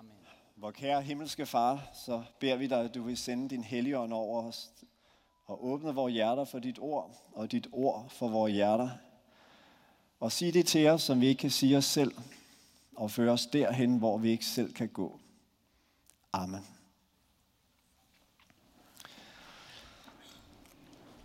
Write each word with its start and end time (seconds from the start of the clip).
Amen. 0.00 0.16
Hvor 0.54 0.70
kære 0.70 1.02
himmelske 1.02 1.46
far, 1.46 1.88
så 2.06 2.22
beder 2.38 2.56
vi 2.56 2.66
dig, 2.66 2.80
at 2.80 2.94
du 2.94 3.02
vil 3.02 3.16
sende 3.16 3.48
din 3.48 3.64
helligånd 3.64 4.12
over 4.12 4.42
os 4.42 4.70
og 5.46 5.66
åbne 5.66 5.94
vores 5.94 6.12
hjerter 6.12 6.44
for 6.44 6.58
dit 6.58 6.78
ord, 6.78 7.10
og 7.32 7.52
dit 7.52 7.68
ord 7.72 8.10
for 8.10 8.28
vores 8.28 8.52
hjerter. 8.52 8.90
Og 10.20 10.32
sig 10.32 10.54
det 10.54 10.66
til 10.66 10.88
os, 10.88 11.02
som 11.02 11.20
vi 11.20 11.26
ikke 11.26 11.40
kan 11.40 11.50
sige 11.50 11.76
os 11.76 11.84
selv, 11.84 12.12
og 12.96 13.10
føre 13.10 13.32
os 13.32 13.46
derhen, 13.46 13.98
hvor 13.98 14.18
vi 14.18 14.30
ikke 14.30 14.44
selv 14.44 14.72
kan 14.72 14.88
gå. 14.88 15.20
Amen. 16.32 16.66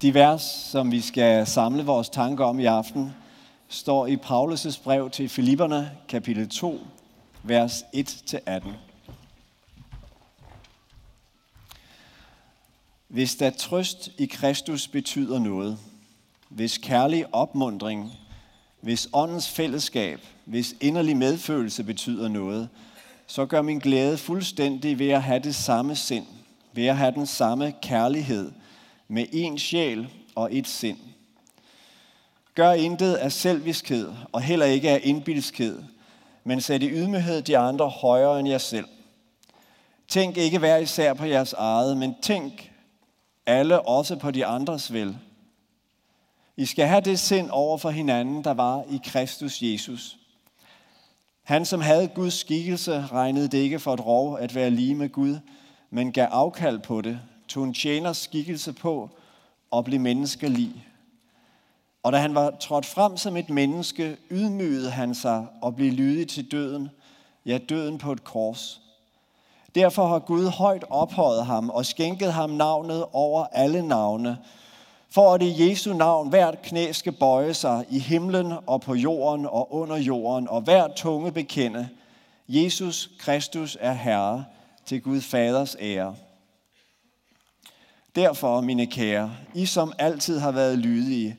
De 0.01 0.13
vers, 0.13 0.41
som 0.41 0.91
vi 0.91 1.01
skal 1.01 1.47
samle 1.47 1.85
vores 1.85 2.09
tanker 2.09 2.45
om 2.45 2.59
i 2.59 2.65
aften, 2.65 3.11
står 3.67 4.07
i 4.07 4.15
Paulus' 4.15 4.83
brev 4.83 5.09
til 5.09 5.29
Filipperne, 5.29 5.97
kapitel 6.07 6.49
2, 6.49 6.79
vers 7.48 7.84
1-18. 7.96 8.70
Hvis 13.08 13.36
der 13.36 13.49
trøst 13.49 14.12
i 14.17 14.26
Kristus 14.26 14.88
betyder 14.88 15.40
noget, 15.40 15.77
hvis 16.50 16.77
kærlig 16.77 17.36
opmundring, 17.36 18.12
hvis 18.81 19.09
åndens 19.13 19.50
fællesskab, 19.50 20.20
hvis 20.45 20.76
inderlig 20.81 21.17
medfølelse 21.17 21.84
betyder 21.84 22.27
noget, 22.27 22.70
så 23.27 23.45
gør 23.45 23.62
min 23.62 23.80
glæde 23.80 24.17
fuldstændig 24.17 25.00
ved 25.00 25.09
at 25.09 25.23
have 25.23 25.39
det 25.39 25.55
samme 25.55 25.95
sind, 25.95 26.25
ved 26.73 26.86
at 26.86 26.98
have 26.98 27.12
den 27.12 27.27
samme 27.27 27.73
kærlighed, 27.81 28.52
med 29.08 29.25
en 29.31 29.59
sjæl 29.59 30.09
og 30.36 30.55
et 30.55 30.67
sind. 30.67 30.98
Gør 32.55 32.72
intet 32.72 33.14
af 33.14 33.31
selviskhed, 33.31 34.14
og 34.31 34.41
heller 34.41 34.66
ikke 34.66 34.89
af 34.89 35.00
indbilskhed, 35.03 35.84
men 36.45 36.62
sæt 36.62 36.84
i 36.84 36.90
ydmyghed 36.90 37.41
de 37.41 37.58
andre 37.58 37.90
højere 37.90 38.40
end 38.40 38.48
jer 38.48 38.58
selv. 38.58 38.88
Tænk 40.08 40.38
ikke 40.38 40.59
hver 40.59 40.77
især 40.77 41.13
på 41.13 41.26
jeres 41.26 41.53
eget, 41.53 41.97
men 41.97 42.16
tænk 42.22 42.72
alle 43.45 43.88
også 43.88 44.16
på 44.16 44.31
de 44.31 44.45
andres 44.45 44.94
vel. 44.94 45.17
I 46.58 46.66
skal 46.66 46.88
have 46.88 47.02
det 47.02 47.19
sind 47.19 47.50
over 47.52 47.78
for 47.78 47.89
hinanden, 47.89 48.44
der 48.44 48.53
var 48.53 48.84
i 48.89 49.00
Kristus 49.06 49.61
Jesus. 49.61 50.17
Han, 51.44 51.66
som 51.66 51.81
havde 51.81 52.08
Guds 52.08 52.34
skikkelse, 52.34 53.06
regnede 53.06 53.47
det 53.47 53.58
ikke 53.58 53.80
for 53.80 53.94
et 53.94 54.06
rov 54.06 54.38
at 54.39 54.56
være 54.56 54.69
lige 54.69 54.95
med 54.95 55.09
Gud, 55.09 55.38
men 55.89 56.12
gav 56.12 56.28
afkald 56.31 56.80
på 56.80 57.02
det, 57.02 57.19
tog 57.47 57.64
en 57.64 57.73
tjeners 57.73 58.17
skikkelse 58.17 58.73
på 58.73 59.09
og 59.72 59.86
blev 59.86 60.00
menneskelig. 60.00 60.84
Og 62.06 62.11
da 62.11 62.17
han 62.17 62.36
var 62.36 62.53
trådt 62.59 62.86
frem 62.86 63.17
som 63.17 63.38
et 63.38 63.50
menneske, 63.50 64.17
ydmygede 64.31 64.92
han 64.92 65.16
sig 65.16 65.45
og 65.61 65.75
blev 65.75 65.92
lydig 65.92 66.28
til 66.28 66.52
døden, 66.52 66.89
ja 67.45 67.58
døden 67.70 67.97
på 67.97 68.12
et 68.12 68.23
kors. 68.23 68.81
Derfor 69.75 70.08
har 70.08 70.20
Gud 70.20 70.47
højt 70.47 70.84
ophøjet 70.89 71.45
ham 71.45 71.70
og 71.70 71.86
skænket 71.86 72.34
ham 72.34 72.50
navnet 72.50 73.06
over 73.14 73.45
alle 73.52 73.88
navne, 73.88 74.38
for 75.09 75.34
at 75.34 75.42
i 75.42 75.70
Jesu 75.70 75.94
navn 75.94 76.30
hvert 76.30 76.62
knæ 76.62 76.92
skal 76.92 77.12
bøje 77.12 77.53
sig 77.53 77.86
i 77.89 78.00
himlen 78.00 78.53
og 78.67 78.81
på 78.81 78.95
jorden 78.95 79.45
og 79.45 79.73
under 79.73 79.97
jorden, 79.97 80.47
og 80.47 80.62
hver 80.62 80.88
tunge 80.95 81.31
bekende, 81.31 81.90
Jesus 82.47 83.09
Kristus 83.19 83.78
er 83.80 83.94
Herre 83.94 84.45
til 84.86 85.02
Gud 85.02 85.22
Faders 85.22 85.75
ære. 85.80 86.16
Derfor, 88.16 88.62
mine 88.62 88.86
kære, 88.86 89.31
I 89.53 89.66
som 89.66 89.94
altid 90.00 90.40
har 90.40 90.52
været 90.52 90.78
lydige, 90.78 91.38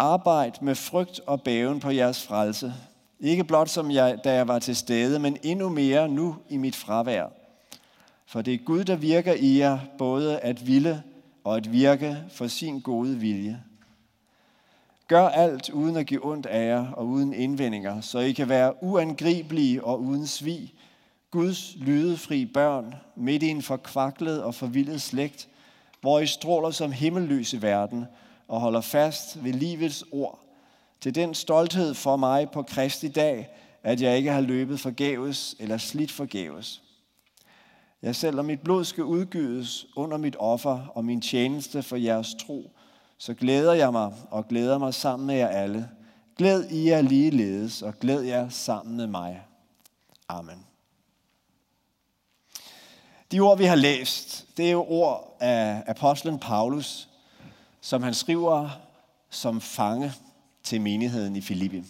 arbejd 0.00 0.52
med 0.60 0.74
frygt 0.74 1.20
og 1.26 1.42
bæven 1.42 1.80
på 1.80 1.90
jeres 1.90 2.26
frelse. 2.26 2.74
Ikke 3.20 3.44
blot 3.44 3.68
som 3.68 3.90
jeg, 3.90 4.18
da 4.24 4.34
jeg 4.34 4.48
var 4.48 4.58
til 4.58 4.76
stede, 4.76 5.18
men 5.18 5.36
endnu 5.42 5.68
mere 5.68 6.08
nu 6.08 6.36
i 6.48 6.56
mit 6.56 6.76
fravær. 6.76 7.26
For 8.26 8.42
det 8.42 8.54
er 8.54 8.58
Gud, 8.58 8.84
der 8.84 8.96
virker 8.96 9.34
i 9.38 9.58
jer, 9.58 9.78
både 9.98 10.38
at 10.38 10.66
ville 10.66 11.02
og 11.44 11.56
at 11.56 11.72
virke 11.72 12.18
for 12.32 12.46
sin 12.46 12.80
gode 12.80 13.16
vilje. 13.16 13.62
Gør 15.08 15.28
alt 15.28 15.70
uden 15.70 15.96
at 15.96 16.06
give 16.06 16.26
ondt 16.26 16.46
af 16.46 16.66
jer 16.66 16.86
og 16.92 17.06
uden 17.06 17.32
indvendinger, 17.32 18.00
så 18.00 18.18
I 18.18 18.32
kan 18.32 18.48
være 18.48 18.82
uangribelige 18.82 19.84
og 19.84 20.00
uden 20.00 20.26
svig, 20.26 20.74
Guds 21.30 21.76
lydefri 21.76 22.46
børn 22.46 22.94
midt 23.16 23.42
i 23.42 23.48
en 23.48 23.62
forkvaklet 23.62 24.42
og 24.42 24.54
forvildet 24.54 25.02
slægt, 25.02 25.48
hvor 26.00 26.18
I 26.18 26.26
stråler 26.26 26.70
som 26.70 26.92
himmellys 26.92 27.52
i 27.52 27.62
verden 27.62 28.06
og 28.50 28.60
holder 28.60 28.80
fast 28.80 29.44
ved 29.44 29.52
livets 29.52 30.04
ord, 30.12 30.38
til 31.00 31.14
den 31.14 31.34
stolthed 31.34 31.94
for 31.94 32.16
mig 32.16 32.50
på 32.50 32.62
Kristi 32.62 33.08
dag, 33.08 33.48
at 33.82 34.00
jeg 34.00 34.16
ikke 34.16 34.32
har 34.32 34.40
løbet 34.40 34.80
forgæves 34.80 35.56
eller 35.58 35.78
slidt 35.78 36.12
forgæves. 36.12 36.82
Ja, 38.02 38.12
selvom 38.12 38.44
mit 38.44 38.60
blod 38.60 38.84
skal 38.84 39.04
udgydes 39.04 39.86
under 39.96 40.16
mit 40.16 40.36
offer 40.38 40.86
og 40.94 41.04
min 41.04 41.20
tjeneste 41.20 41.82
for 41.82 41.96
jeres 41.96 42.34
tro, 42.34 42.70
så 43.18 43.34
glæder 43.34 43.72
jeg 43.72 43.92
mig 43.92 44.12
og 44.30 44.48
glæder 44.48 44.78
mig 44.78 44.94
sammen 44.94 45.26
med 45.26 45.34
jer 45.34 45.48
alle. 45.48 45.88
Glæd 46.38 46.64
I 46.70 46.88
jer 46.88 47.00
ligeledes, 47.00 47.82
og 47.82 47.98
glæd 47.98 48.20
jer 48.20 48.48
sammen 48.48 48.96
med 48.96 49.06
mig. 49.06 49.42
Amen. 50.28 50.66
De 53.32 53.40
ord, 53.40 53.58
vi 53.58 53.64
har 53.64 53.76
læst, 53.76 54.46
det 54.56 54.66
er 54.66 54.72
jo 54.72 54.84
ord 54.88 55.36
af 55.40 55.82
apostlen 55.86 56.38
Paulus, 56.38 57.09
som 57.80 58.02
han 58.02 58.14
skriver 58.14 58.70
som 59.30 59.60
fange 59.60 60.12
til 60.62 60.80
menigheden 60.80 61.36
i 61.36 61.40
Filippi. 61.40 61.84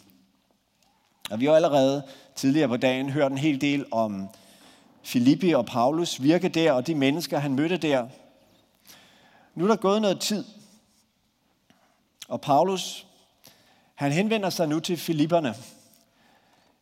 Og 1.30 1.40
vi 1.40 1.46
har 1.46 1.52
allerede 1.52 2.02
tidligere 2.36 2.68
på 2.68 2.76
dagen 2.76 3.10
hørt 3.10 3.32
en 3.32 3.38
hel 3.38 3.60
del 3.60 3.86
om 3.90 4.28
Filippi 5.02 5.52
og 5.52 5.66
Paulus 5.66 6.22
virke 6.22 6.48
der, 6.48 6.72
og 6.72 6.86
de 6.86 6.94
mennesker, 6.94 7.38
han 7.38 7.54
mødte 7.54 7.76
der. 7.76 8.08
Nu 9.54 9.64
er 9.64 9.68
der 9.68 9.76
gået 9.76 10.02
noget 10.02 10.20
tid, 10.20 10.44
og 12.28 12.40
Paulus, 12.40 13.06
han 13.94 14.12
henvender 14.12 14.50
sig 14.50 14.68
nu 14.68 14.80
til 14.80 14.96
Filipperne. 14.96 15.54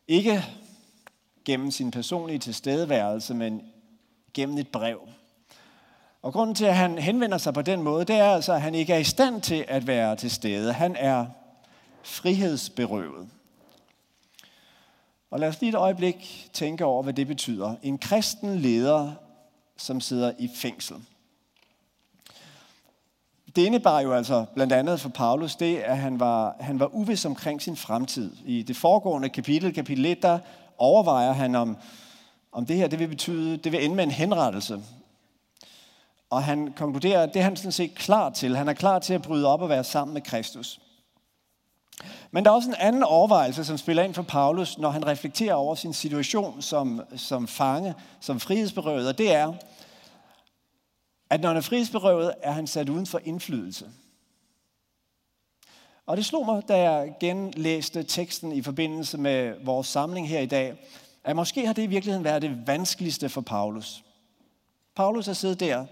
Ikke 0.08 0.44
gennem 1.44 1.70
sin 1.70 1.90
personlige 1.90 2.38
tilstedeværelse, 2.38 3.34
men 3.34 3.62
gennem 4.34 4.58
et 4.58 4.68
brev. 4.68 5.00
Og 6.22 6.32
grunden 6.32 6.54
til, 6.54 6.64
at 6.64 6.76
han 6.76 6.98
henvender 6.98 7.38
sig 7.38 7.54
på 7.54 7.62
den 7.62 7.82
måde, 7.82 8.04
det 8.04 8.16
er 8.16 8.30
altså, 8.30 8.52
at 8.52 8.60
han 8.60 8.74
ikke 8.74 8.92
er 8.92 8.98
i 8.98 9.04
stand 9.04 9.42
til 9.42 9.64
at 9.68 9.86
være 9.86 10.16
til 10.16 10.30
stede. 10.30 10.72
Han 10.72 10.96
er 10.96 11.26
frihedsberøvet. 12.02 13.28
Og 15.30 15.40
lad 15.40 15.48
os 15.48 15.60
lige 15.60 15.70
et 15.70 15.74
øjeblik 15.74 16.48
tænke 16.52 16.84
over, 16.84 17.02
hvad 17.02 17.12
det 17.12 17.26
betyder. 17.26 17.74
En 17.82 17.98
kristen 17.98 18.58
leder, 18.58 19.12
som 19.76 20.00
sidder 20.00 20.32
i 20.38 20.50
fængsel. 20.54 20.96
Det 23.56 23.64
indebar 23.64 24.00
jo 24.00 24.12
altså 24.12 24.44
blandt 24.54 24.72
andet 24.72 25.00
for 25.00 25.08
Paulus 25.08 25.56
det, 25.56 25.76
at 25.76 25.98
han 25.98 26.20
var, 26.20 26.56
han 26.60 26.80
var 26.80 26.94
uvis 26.94 27.24
omkring 27.24 27.62
sin 27.62 27.76
fremtid. 27.76 28.36
I 28.44 28.62
det 28.62 28.76
foregående 28.76 29.28
kapitel, 29.28 29.74
kapitel 29.74 30.06
1, 30.06 30.22
der 30.22 30.38
overvejer 30.78 31.32
han, 31.32 31.54
om, 31.54 31.76
om 32.52 32.66
det 32.66 32.76
her 32.76 32.88
det 32.88 32.98
vil 32.98 33.08
betyde, 33.08 33.56
det 33.56 33.72
vil 33.72 33.84
ende 33.84 33.96
med 33.96 34.04
en 34.04 34.10
henrettelse. 34.10 34.82
Og 36.30 36.44
han 36.44 36.72
konkluderer, 36.72 37.22
at 37.22 37.34
det 37.34 37.40
er 37.40 37.44
han 37.44 37.56
sådan 37.56 37.72
set 37.72 37.94
klar 37.94 38.30
til. 38.30 38.56
Han 38.56 38.68
er 38.68 38.72
klar 38.72 38.98
til 38.98 39.14
at 39.14 39.22
bryde 39.22 39.46
op 39.46 39.62
og 39.62 39.68
være 39.68 39.84
sammen 39.84 40.14
med 40.14 40.22
Kristus. 40.22 40.80
Men 42.30 42.44
der 42.44 42.50
er 42.50 42.54
også 42.54 42.68
en 42.68 42.74
anden 42.78 43.02
overvejelse, 43.02 43.64
som 43.64 43.78
spiller 43.78 44.02
ind 44.02 44.14
for 44.14 44.22
Paulus, 44.22 44.78
når 44.78 44.90
han 44.90 45.06
reflekterer 45.06 45.54
over 45.54 45.74
sin 45.74 45.92
situation 45.92 46.62
som, 46.62 47.02
som 47.16 47.48
fange, 47.48 47.94
som 48.20 48.40
frihedsberøvet, 48.40 49.08
og 49.08 49.18
det 49.18 49.32
er, 49.34 49.54
at 51.30 51.40
når 51.40 51.48
han 51.48 51.56
er 51.56 51.60
frihedsberøvet, 51.60 52.34
er 52.42 52.52
han 52.52 52.66
sat 52.66 52.88
uden 52.88 53.06
for 53.06 53.20
indflydelse. 53.24 53.86
Og 56.06 56.16
det 56.16 56.26
slog 56.26 56.46
mig, 56.46 56.62
da 56.68 56.90
jeg 56.90 57.14
genlæste 57.20 58.02
teksten 58.02 58.52
i 58.52 58.62
forbindelse 58.62 59.18
med 59.18 59.54
vores 59.64 59.86
samling 59.86 60.28
her 60.28 60.40
i 60.40 60.46
dag, 60.46 60.88
at 61.24 61.36
måske 61.36 61.66
har 61.66 61.72
det 61.72 61.82
i 61.82 61.86
virkeligheden 61.86 62.24
været 62.24 62.42
det 62.42 62.66
vanskeligste 62.66 63.28
for 63.28 63.40
Paulus. 63.40 64.04
Paulus 64.96 65.26
har 65.26 65.32
siddet 65.32 65.60
der, 65.60 65.86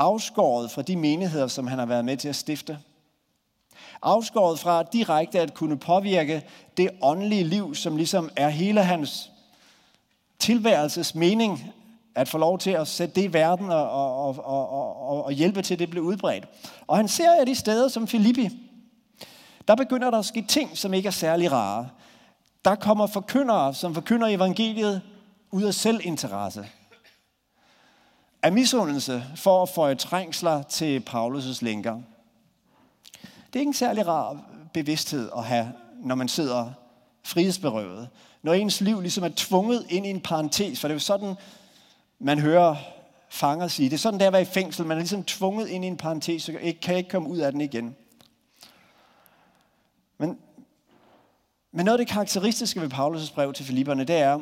afskåret 0.00 0.70
fra 0.70 0.82
de 0.82 0.96
menigheder, 0.96 1.46
som 1.46 1.66
han 1.66 1.78
har 1.78 1.86
været 1.86 2.04
med 2.04 2.16
til 2.16 2.28
at 2.28 2.36
stifte– 2.36 2.78
afskåret 4.02 4.58
fra 4.58 4.82
direkte 4.82 5.40
at 5.40 5.54
kunne 5.54 5.78
påvirke 5.78 6.42
det 6.76 6.90
åndelige 7.02 7.44
liv, 7.44 7.74
som 7.74 7.96
ligesom 7.96 8.30
er 8.36 8.48
hele 8.48 8.82
hans 8.82 9.30
tilværelses 10.38 11.14
mening, 11.14 11.72
at 12.14 12.28
få 12.28 12.38
lov 12.38 12.58
til 12.58 12.70
at 12.70 12.88
sætte 12.88 13.14
det 13.14 13.22
i 13.22 13.32
verden 13.32 13.70
og, 13.70 13.90
og, 13.90 14.26
og, 14.44 14.70
og, 15.08 15.24
og 15.24 15.32
hjælpe 15.32 15.62
til, 15.62 15.74
at 15.74 15.78
det 15.78 15.90
bliver 15.90 16.06
udbredt. 16.06 16.44
Og 16.86 16.96
han 16.96 17.08
ser, 17.08 17.30
at 17.40 17.46
de 17.46 17.54
steder 17.54 17.88
som 17.88 18.06
Filippi, 18.06 18.48
der 19.68 19.74
begynder 19.74 20.10
der 20.10 20.18
at 20.18 20.24
ske 20.24 20.42
ting, 20.42 20.78
som 20.78 20.94
ikke 20.94 21.06
er 21.06 21.10
særlig 21.10 21.52
rare. 21.52 21.88
Der 22.64 22.74
kommer 22.74 23.06
forkyndere, 23.06 23.74
som 23.74 23.94
forkynder 23.94 24.26
evangeliet 24.26 25.02
ud 25.50 25.62
af 25.62 25.74
selvinteresse. 25.74 26.66
Af 28.42 28.52
misundelse 28.52 29.24
for 29.36 29.62
at 29.62 29.68
få 29.68 29.94
trængsler 29.94 30.62
til 30.62 31.02
Paulus' 31.10 31.64
lænker. 31.64 32.00
Det 33.22 33.56
er 33.56 33.60
ikke 33.60 33.68
en 33.68 33.74
særlig 33.74 34.06
rar 34.06 34.44
bevidsthed 34.74 35.30
at 35.36 35.44
have, 35.44 35.72
når 36.02 36.14
man 36.14 36.28
sidder 36.28 36.70
frihedsberøvet. 37.24 38.08
Når 38.42 38.52
ens 38.52 38.80
liv 38.80 39.00
ligesom 39.00 39.24
er 39.24 39.30
tvunget 39.36 39.86
ind 39.88 40.06
i 40.06 40.10
en 40.10 40.20
parentes, 40.20 40.80
for 40.80 40.88
det 40.88 40.92
er 40.92 40.96
jo 40.96 41.00
sådan, 41.00 41.34
man 42.18 42.38
hører 42.38 42.76
fanger 43.28 43.68
sige. 43.68 43.90
Det 43.90 43.94
er 43.94 43.98
sådan, 43.98 44.20
det 44.20 44.24
er 44.24 44.28
at 44.28 44.32
være 44.32 44.42
i 44.42 44.44
fængsel. 44.44 44.86
Man 44.86 44.96
er 44.96 45.00
ligesom 45.00 45.24
tvunget 45.24 45.68
ind 45.68 45.84
i 45.84 45.88
en 45.88 45.96
parentes, 45.96 46.42
så 46.42 46.52
kan 46.52 46.74
kan 46.82 46.96
ikke 46.96 47.10
komme 47.10 47.28
ud 47.28 47.38
af 47.38 47.52
den 47.52 47.60
igen. 47.60 47.96
Men, 50.18 50.38
men 51.72 51.84
noget 51.84 51.98
af 51.98 52.06
det 52.06 52.12
karakteristiske 52.14 52.80
ved 52.80 52.92
Paulus' 52.92 53.34
brev 53.34 53.52
til 53.52 53.64
Filipperne, 53.64 54.04
det 54.04 54.16
er, 54.16 54.40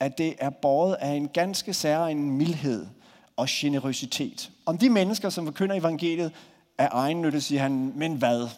at 0.00 0.18
det 0.18 0.34
er 0.38 0.50
båret 0.50 0.94
af 0.94 1.10
en 1.10 1.28
ganske 1.28 1.74
særlig 1.74 2.16
mildhed 2.16 2.86
og 3.36 3.46
generøsitet. 3.50 4.50
Om 4.66 4.78
de 4.78 4.90
mennesker, 4.90 5.30
som 5.30 5.46
forkynder 5.46 5.76
evangeliet 5.76 6.32
af 6.78 6.88
egen 6.92 7.22
nytte, 7.22 7.40
siger 7.40 7.62
han, 7.62 7.92
men 7.94 8.14
hvad? 8.14 8.48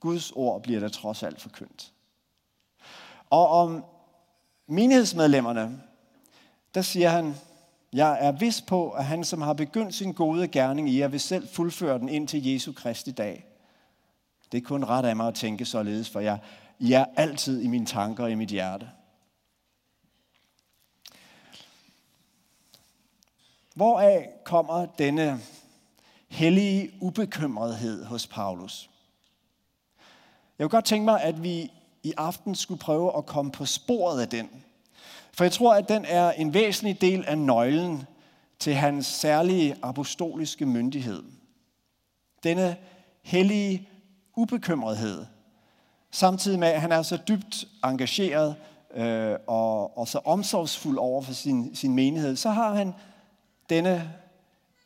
Guds 0.00 0.30
ord 0.30 0.62
bliver 0.62 0.80
der 0.80 0.88
trods 0.88 1.22
alt 1.22 1.40
forkyndt. 1.40 1.92
Og 3.30 3.48
om 3.48 3.84
menighedsmedlemmerne, 4.66 5.80
der 6.74 6.82
siger 6.82 7.08
han, 7.08 7.34
jeg 7.92 8.18
er 8.20 8.32
vis 8.32 8.62
på, 8.66 8.90
at 8.90 9.04
han, 9.04 9.24
som 9.24 9.42
har 9.42 9.52
begyndt 9.52 9.94
sin 9.94 10.12
gode 10.12 10.48
gerning 10.48 10.90
i 10.90 11.00
jer, 11.00 11.08
vil 11.08 11.20
selv 11.20 11.48
fuldføre 11.48 11.98
den 11.98 12.08
ind 12.08 12.28
til 12.28 12.46
Jesu 12.46 12.72
Kristi 12.72 13.10
dag. 13.10 13.44
Det 14.52 14.58
er 14.58 14.62
kun 14.62 14.84
ret 14.84 15.04
af 15.04 15.16
mig 15.16 15.28
at 15.28 15.34
tænke 15.34 15.64
således, 15.64 16.10
for 16.10 16.20
jeg, 16.20 16.38
I 16.78 16.92
er 16.92 17.04
altid 17.16 17.62
i 17.62 17.66
mine 17.66 17.86
tanker 17.86 18.24
og 18.24 18.30
i 18.30 18.34
mit 18.34 18.48
hjerte. 18.48 18.88
Hvoraf 23.74 24.28
kommer 24.44 24.86
denne 24.86 25.40
hellige 26.28 26.90
ubekymrethed 27.00 28.04
hos 28.04 28.26
Paulus? 28.26 28.90
Jeg 30.58 30.64
kunne 30.64 30.76
godt 30.76 30.84
tænke 30.84 31.04
mig, 31.04 31.22
at 31.22 31.42
vi 31.42 31.72
i 32.02 32.12
aften 32.16 32.54
skulle 32.54 32.80
prøve 32.80 33.16
at 33.16 33.26
komme 33.26 33.52
på 33.52 33.66
sporet 33.66 34.20
af 34.20 34.28
den. 34.28 34.50
For 35.32 35.44
jeg 35.44 35.52
tror, 35.52 35.74
at 35.74 35.88
den 35.88 36.04
er 36.04 36.32
en 36.32 36.54
væsentlig 36.54 37.00
del 37.00 37.24
af 37.26 37.38
nøglen 37.38 38.02
til 38.58 38.74
hans 38.74 39.06
særlige 39.06 39.76
apostoliske 39.82 40.66
myndighed. 40.66 41.22
Denne 42.42 42.76
hellige 43.22 43.88
ubekymrethed, 44.36 45.26
samtidig 46.10 46.58
med, 46.58 46.68
at 46.68 46.80
han 46.80 46.92
er 46.92 47.02
så 47.02 47.16
dybt 47.28 47.64
engageret 47.84 48.56
øh, 48.94 49.36
og, 49.46 49.98
og 49.98 50.08
så 50.08 50.18
omsorgsfuld 50.18 50.98
over 50.98 51.22
for 51.22 51.32
sin, 51.32 51.76
sin 51.76 51.94
menighed, 51.94 52.36
så 52.36 52.50
har 52.50 52.74
han 52.74 52.94
denne 53.72 54.12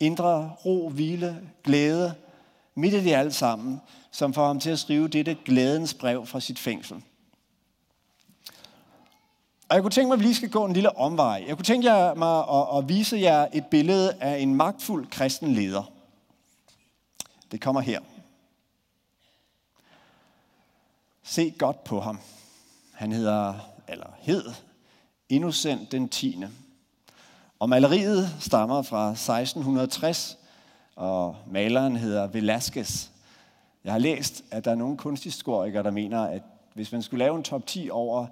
indre 0.00 0.52
ro, 0.64 0.88
hvile, 0.88 1.50
glæde, 1.64 2.14
midt 2.74 2.94
i 2.94 3.04
det 3.04 3.14
alt 3.14 3.34
sammen, 3.34 3.80
som 4.10 4.34
får 4.34 4.46
ham 4.46 4.60
til 4.60 4.70
at 4.70 4.78
skrive 4.78 5.08
dette 5.08 5.36
glædens 5.44 5.94
brev 5.94 6.26
fra 6.26 6.40
sit 6.40 6.58
fængsel. 6.58 6.96
Og 9.68 9.74
jeg 9.74 9.82
kunne 9.82 9.90
tænke 9.90 10.08
mig, 10.08 10.14
at 10.14 10.18
vi 10.18 10.24
lige 10.24 10.34
skal 10.34 10.50
gå 10.50 10.64
en 10.64 10.72
lille 10.72 10.96
omvej. 10.96 11.44
Jeg 11.46 11.56
kunne 11.56 11.64
tænke 11.64 11.88
mig 12.16 12.48
at, 12.48 12.78
at 12.78 12.88
vise 12.88 13.16
jer 13.16 13.48
et 13.52 13.66
billede 13.66 14.12
af 14.20 14.38
en 14.38 14.54
magtfuld 14.54 15.06
kristen 15.06 15.52
leder. 15.54 15.92
Det 17.50 17.60
kommer 17.60 17.80
her. 17.80 18.00
Se 21.22 21.50
godt 21.50 21.84
på 21.84 22.00
ham. 22.00 22.18
Han 22.92 23.12
hedder, 23.12 23.54
eller 23.88 24.10
hed, 24.18 24.44
Innocent 25.28 25.92
den 25.92 26.08
10. 26.08 26.44
Og 27.58 27.68
maleriet 27.68 28.36
stammer 28.40 28.82
fra 28.82 29.10
1660, 29.10 30.38
og 30.96 31.36
maleren 31.46 31.96
hedder 31.96 32.28
Velázquez. 32.28 33.08
Jeg 33.84 33.92
har 33.92 33.98
læst, 33.98 34.44
at 34.50 34.64
der 34.64 34.70
er 34.70 34.74
nogle 34.74 34.96
kunsthistorikere, 34.96 35.82
der 35.82 35.90
mener, 35.90 36.20
at 36.20 36.42
hvis 36.74 36.92
man 36.92 37.02
skulle 37.02 37.24
lave 37.24 37.36
en 37.36 37.42
top 37.42 37.66
10 37.66 37.90
over 37.90 38.26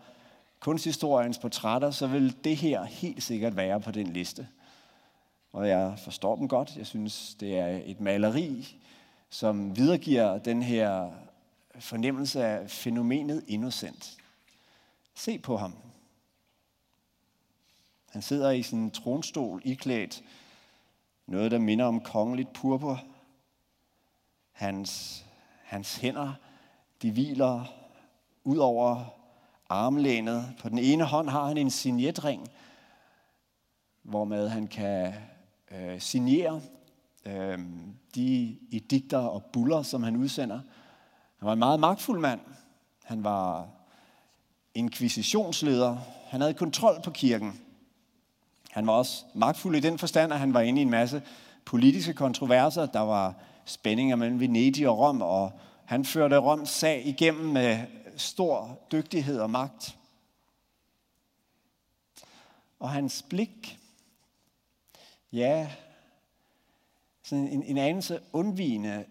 kunsthistoriens 0.61 1.39
portrætter, 1.39 1.91
så 1.91 2.07
vil 2.07 2.45
det 2.45 2.57
her 2.57 2.85
helt 2.85 3.23
sikkert 3.23 3.57
være 3.57 3.81
på 3.81 3.91
den 3.91 4.07
liste. 4.07 4.49
Og 5.53 5.69
jeg 5.69 5.95
forstår 6.05 6.37
dem 6.37 6.49
godt. 6.49 6.77
Jeg 6.77 6.87
synes, 6.87 7.37
det 7.41 7.59
er 7.59 7.81
et 7.85 8.01
maleri, 8.01 8.77
som 9.31 9.77
videregiver 9.77 10.39
den 10.39 10.63
her 10.63 11.11
fornemmelse 11.79 12.45
af 12.45 12.71
fænomenet 12.71 13.45
innocent. 13.47 14.17
Se 15.15 15.39
på 15.39 15.57
ham. 15.57 15.75
Han 18.15 18.23
sidder 18.23 18.51
i 18.51 18.63
sin 18.63 18.91
tronstol 18.91 19.63
iklædt 19.65 20.23
noget, 21.27 21.51
der 21.51 21.59
minder 21.59 21.85
om 21.85 22.01
kongeligt 22.01 22.53
purpur. 22.53 23.01
Hans, 24.53 25.25
hans 25.65 25.97
hænder, 25.97 26.33
de 27.03 27.11
hviler 27.11 27.65
ud 28.45 28.57
over 28.57 29.05
armlænet. 29.69 30.55
På 30.61 30.69
den 30.69 30.79
ene 30.79 31.05
hånd 31.05 31.29
har 31.29 31.47
han 31.47 31.57
en 31.57 31.71
signetring, 31.71 32.49
hvormed 34.03 34.49
han 34.49 34.67
kan 34.67 35.15
øh, 35.71 36.01
signere 36.01 36.61
øh, 37.27 37.59
de 38.15 38.59
edikter 38.73 39.19
og 39.19 39.45
buller, 39.45 39.83
som 39.83 40.03
han 40.03 40.17
udsender. 40.17 40.61
Han 41.39 41.47
var 41.47 41.53
en 41.53 41.59
meget 41.59 41.81
magtfuld 41.81 42.21
mand. 42.21 42.41
Han 43.05 43.25
var 43.25 43.69
inkvisitionsleder. 44.75 45.99
Han 46.27 46.41
havde 46.41 46.55
kontrol 46.55 47.03
på 47.05 47.11
kirken. 47.11 47.64
Han 48.75 48.87
var 48.87 48.93
også 48.93 49.25
magtfuld 49.35 49.77
i 49.77 49.81
den 49.81 49.99
forstand, 49.99 50.33
at 50.33 50.39
han 50.39 50.55
var 50.55 50.61
inde 50.61 50.81
i 50.81 50.83
en 50.83 50.91
masse 50.91 51.23
politiske 51.65 52.15
kontroverser. 52.15 52.87
Der 52.87 53.01
var 53.01 53.35
spændinger 53.65 54.17
mellem 54.17 54.41
Venedig 54.41 54.89
og 54.89 54.99
Rom, 54.99 55.23
og 55.23 55.53
han 55.85 56.05
førte 56.05 56.37
Roms 56.37 56.71
sag 56.71 57.07
igennem 57.07 57.47
med 57.47 57.79
stor 58.17 58.79
dygtighed 58.93 59.41
og 59.41 59.51
magt. 59.51 59.97
Og 62.81 62.91
hans 62.91 63.25
blik, 63.29 63.79
ja, 65.33 65.69
sådan 67.23 67.49
en, 67.49 67.63
en 67.63 67.79
anelse 67.79 68.21
undvigende. 68.33 69.05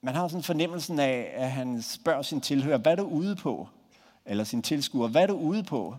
Man 0.00 0.14
har 0.14 0.28
sådan 0.28 0.42
fornemmelsen 0.42 0.98
af, 0.98 1.32
at 1.34 1.50
han 1.50 1.82
spørger 1.82 2.22
sin 2.22 2.40
tilhører, 2.40 2.78
hvad 2.78 2.92
er 2.92 2.96
du 2.96 3.04
ude 3.04 3.36
på? 3.36 3.68
Eller 4.24 4.44
sin 4.44 4.62
tilskuer, 4.62 5.08
hvad 5.08 5.22
er 5.22 5.26
du 5.26 5.36
ude 5.36 5.62
på? 5.62 5.96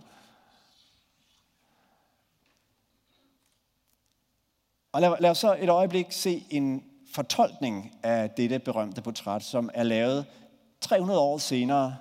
Og 4.92 5.00
lad, 5.00 5.14
lad 5.20 5.30
os 5.30 5.38
så 5.38 5.56
et 5.60 5.68
øjeblik 5.68 6.06
se 6.10 6.44
en 6.50 6.84
fortolkning 7.12 7.92
af 8.02 8.30
dette 8.30 8.58
berømte 8.58 9.02
portræt, 9.02 9.42
som 9.42 9.70
er 9.74 9.82
lavet 9.82 10.26
300 10.80 11.20
år 11.20 11.38
senere 11.38 11.96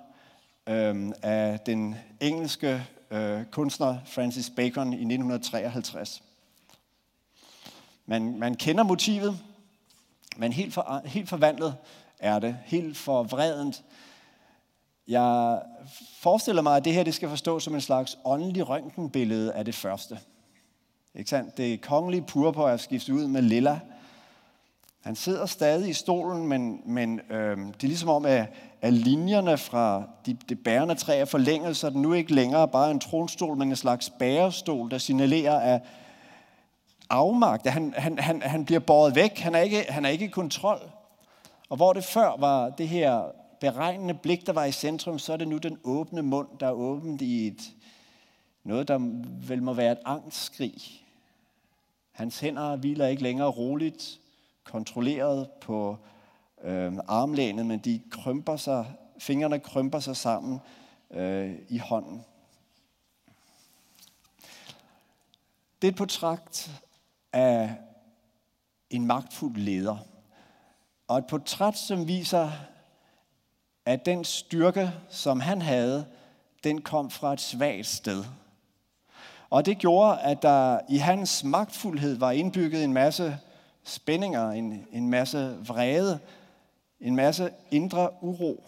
øh, 0.68 1.12
af 1.22 1.60
den 1.60 1.96
engelske 2.20 2.86
øh, 3.12 3.46
kunstner 3.52 3.98
Francis 4.06 4.50
Bacon 4.56 4.94
i 4.94 4.96
1953. 4.96 6.24
Man, 8.06 8.40
man 8.40 8.56
kender 8.56 8.83
motivet, 8.83 9.40
men 10.38 10.54
helt, 10.54 10.74
for, 10.74 11.02
helt 11.06 11.30
forvandlet 11.30 11.76
er 12.19 12.40
det, 12.40 12.57
helt 12.66 12.98
forvredent. 12.98 13.83
Jeg 15.07 15.62
forestiller 16.19 16.62
mig, 16.62 16.78
at 16.78 16.86
det 16.86 16.94
her 16.94 17.04
det 17.04 17.14
skal 17.14 17.30
forstås 17.30 17.64
som 17.64 17.76
en 17.76 17.81
slags 17.81 18.18
åndelig 18.26 18.69
røntgenbillede 18.69 19.54
af 19.54 19.66
det 19.66 19.76
første. 19.76 20.19
Ikke 21.15 21.30
sandt? 21.30 21.57
Det 21.57 21.81
kongelige 21.81 22.21
purpur 22.21 22.69
er 22.69 22.77
skiftet 22.77 23.13
ud 23.13 23.27
med 23.27 23.41
lilla. 23.41 23.80
Han 25.01 25.15
sidder 25.15 25.45
stadig 25.45 25.89
i 25.89 25.94
stolen, 25.94 26.47
men, 26.47 26.81
men 26.85 27.19
øh, 27.30 27.57
det 27.57 27.83
er 27.83 27.87
ligesom 27.87 28.09
om, 28.09 28.25
at, 28.25 28.45
at 28.81 28.94
linjerne 28.94 29.57
fra 29.57 30.03
de, 30.25 30.37
det 30.49 30.63
bærende 30.63 30.95
træ 30.95 31.19
er 31.19 31.25
forlænget, 31.25 31.77
så 31.77 31.89
den 31.89 32.01
nu 32.01 32.13
ikke 32.13 32.33
længere 32.33 32.68
bare 32.68 32.91
en 32.91 32.99
tronstol, 32.99 33.57
men 33.57 33.69
en 33.69 33.75
slags 33.75 34.09
bærestol, 34.09 34.91
der 34.91 34.97
signalerer 34.97 35.59
af 35.59 35.81
afmagt. 37.09 37.68
Han, 37.68 37.94
han, 37.97 38.19
han, 38.19 38.41
han 38.41 38.65
bliver 38.65 38.80
båret 38.80 39.15
væk. 39.15 39.39
Han 39.39 39.56
er, 39.56 39.59
ikke, 39.59 39.85
han 39.89 40.06
er 40.06 40.09
ikke 40.09 40.25
i 40.25 40.30
kontrol. 40.30 40.91
Og 41.69 41.77
hvor 41.77 41.94
det 41.94 42.03
før 42.03 42.35
var 42.39 42.69
det 42.69 42.87
her 42.87 43.23
beregnende 43.59 44.13
blik, 44.13 44.45
der 44.45 44.53
var 44.53 44.65
i 44.65 44.71
centrum, 44.71 45.19
så 45.19 45.33
er 45.33 45.37
det 45.37 45.47
nu 45.47 45.57
den 45.57 45.77
åbne 45.83 46.21
mund, 46.21 46.47
der 46.59 46.68
er 46.68 46.71
åbent 46.71 47.21
i 47.21 47.47
et, 47.47 47.61
noget, 48.63 48.87
der 48.87 48.99
vel 49.47 49.63
må 49.63 49.73
være 49.73 49.91
et 49.91 49.99
angstskrig. 50.06 51.01
Hans 52.11 52.39
hænder 52.39 52.75
hviler 52.75 53.07
ikke 53.07 53.23
længere 53.23 53.49
roligt, 53.49 54.19
kontrolleret 54.63 55.49
på 55.61 55.97
øh, 56.63 56.94
armlænet, 57.07 57.65
men 57.65 57.80
de 57.80 58.01
krymper 58.11 58.57
sig, 58.57 58.94
fingrene 59.19 59.59
krymper 59.59 59.99
sig 59.99 60.18
sammen 60.18 60.59
øh, 61.11 61.56
i 61.69 61.77
hånden. 61.77 62.25
Det 65.81 65.87
er 65.87 65.91
et 65.91 65.97
portræt 65.97 66.71
af 67.33 67.75
en 68.89 69.06
magtfuld 69.06 69.56
leder. 69.56 69.97
Og 71.07 71.18
et 71.18 71.25
portræt, 71.27 71.77
som 71.77 72.07
viser, 72.07 72.51
at 73.85 74.06
den 74.06 74.23
styrke, 74.23 74.91
som 75.09 75.39
han 75.39 75.61
havde, 75.61 76.06
den 76.63 76.81
kom 76.81 77.09
fra 77.09 77.33
et 77.33 77.41
svagt 77.41 77.87
sted. 77.87 78.23
Og 79.52 79.66
det 79.66 79.78
gjorde, 79.78 80.20
at 80.20 80.42
der 80.42 80.80
i 80.90 80.98
hans 80.98 81.44
magtfuldhed 81.44 82.18
var 82.18 82.31
indbygget 82.31 82.84
en 82.84 82.94
masse 82.94 83.38
spændinger, 83.84 84.52
en, 84.52 84.88
en 84.92 85.10
masse 85.10 85.58
vrede, 85.68 86.20
en 87.02 87.16
masse 87.16 87.52
indre 87.72 88.10
uro. 88.22 88.64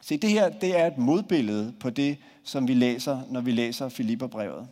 Se, 0.00 0.16
det 0.16 0.30
her 0.30 0.48
det 0.48 0.78
er 0.78 0.86
et 0.86 0.98
modbillede 0.98 1.72
på 1.80 1.90
det, 1.90 2.18
som 2.44 2.68
vi 2.68 2.74
læser, 2.74 3.20
når 3.28 3.40
vi 3.40 3.50
læser 3.50 3.88
Filipperbrevet. 3.88 4.68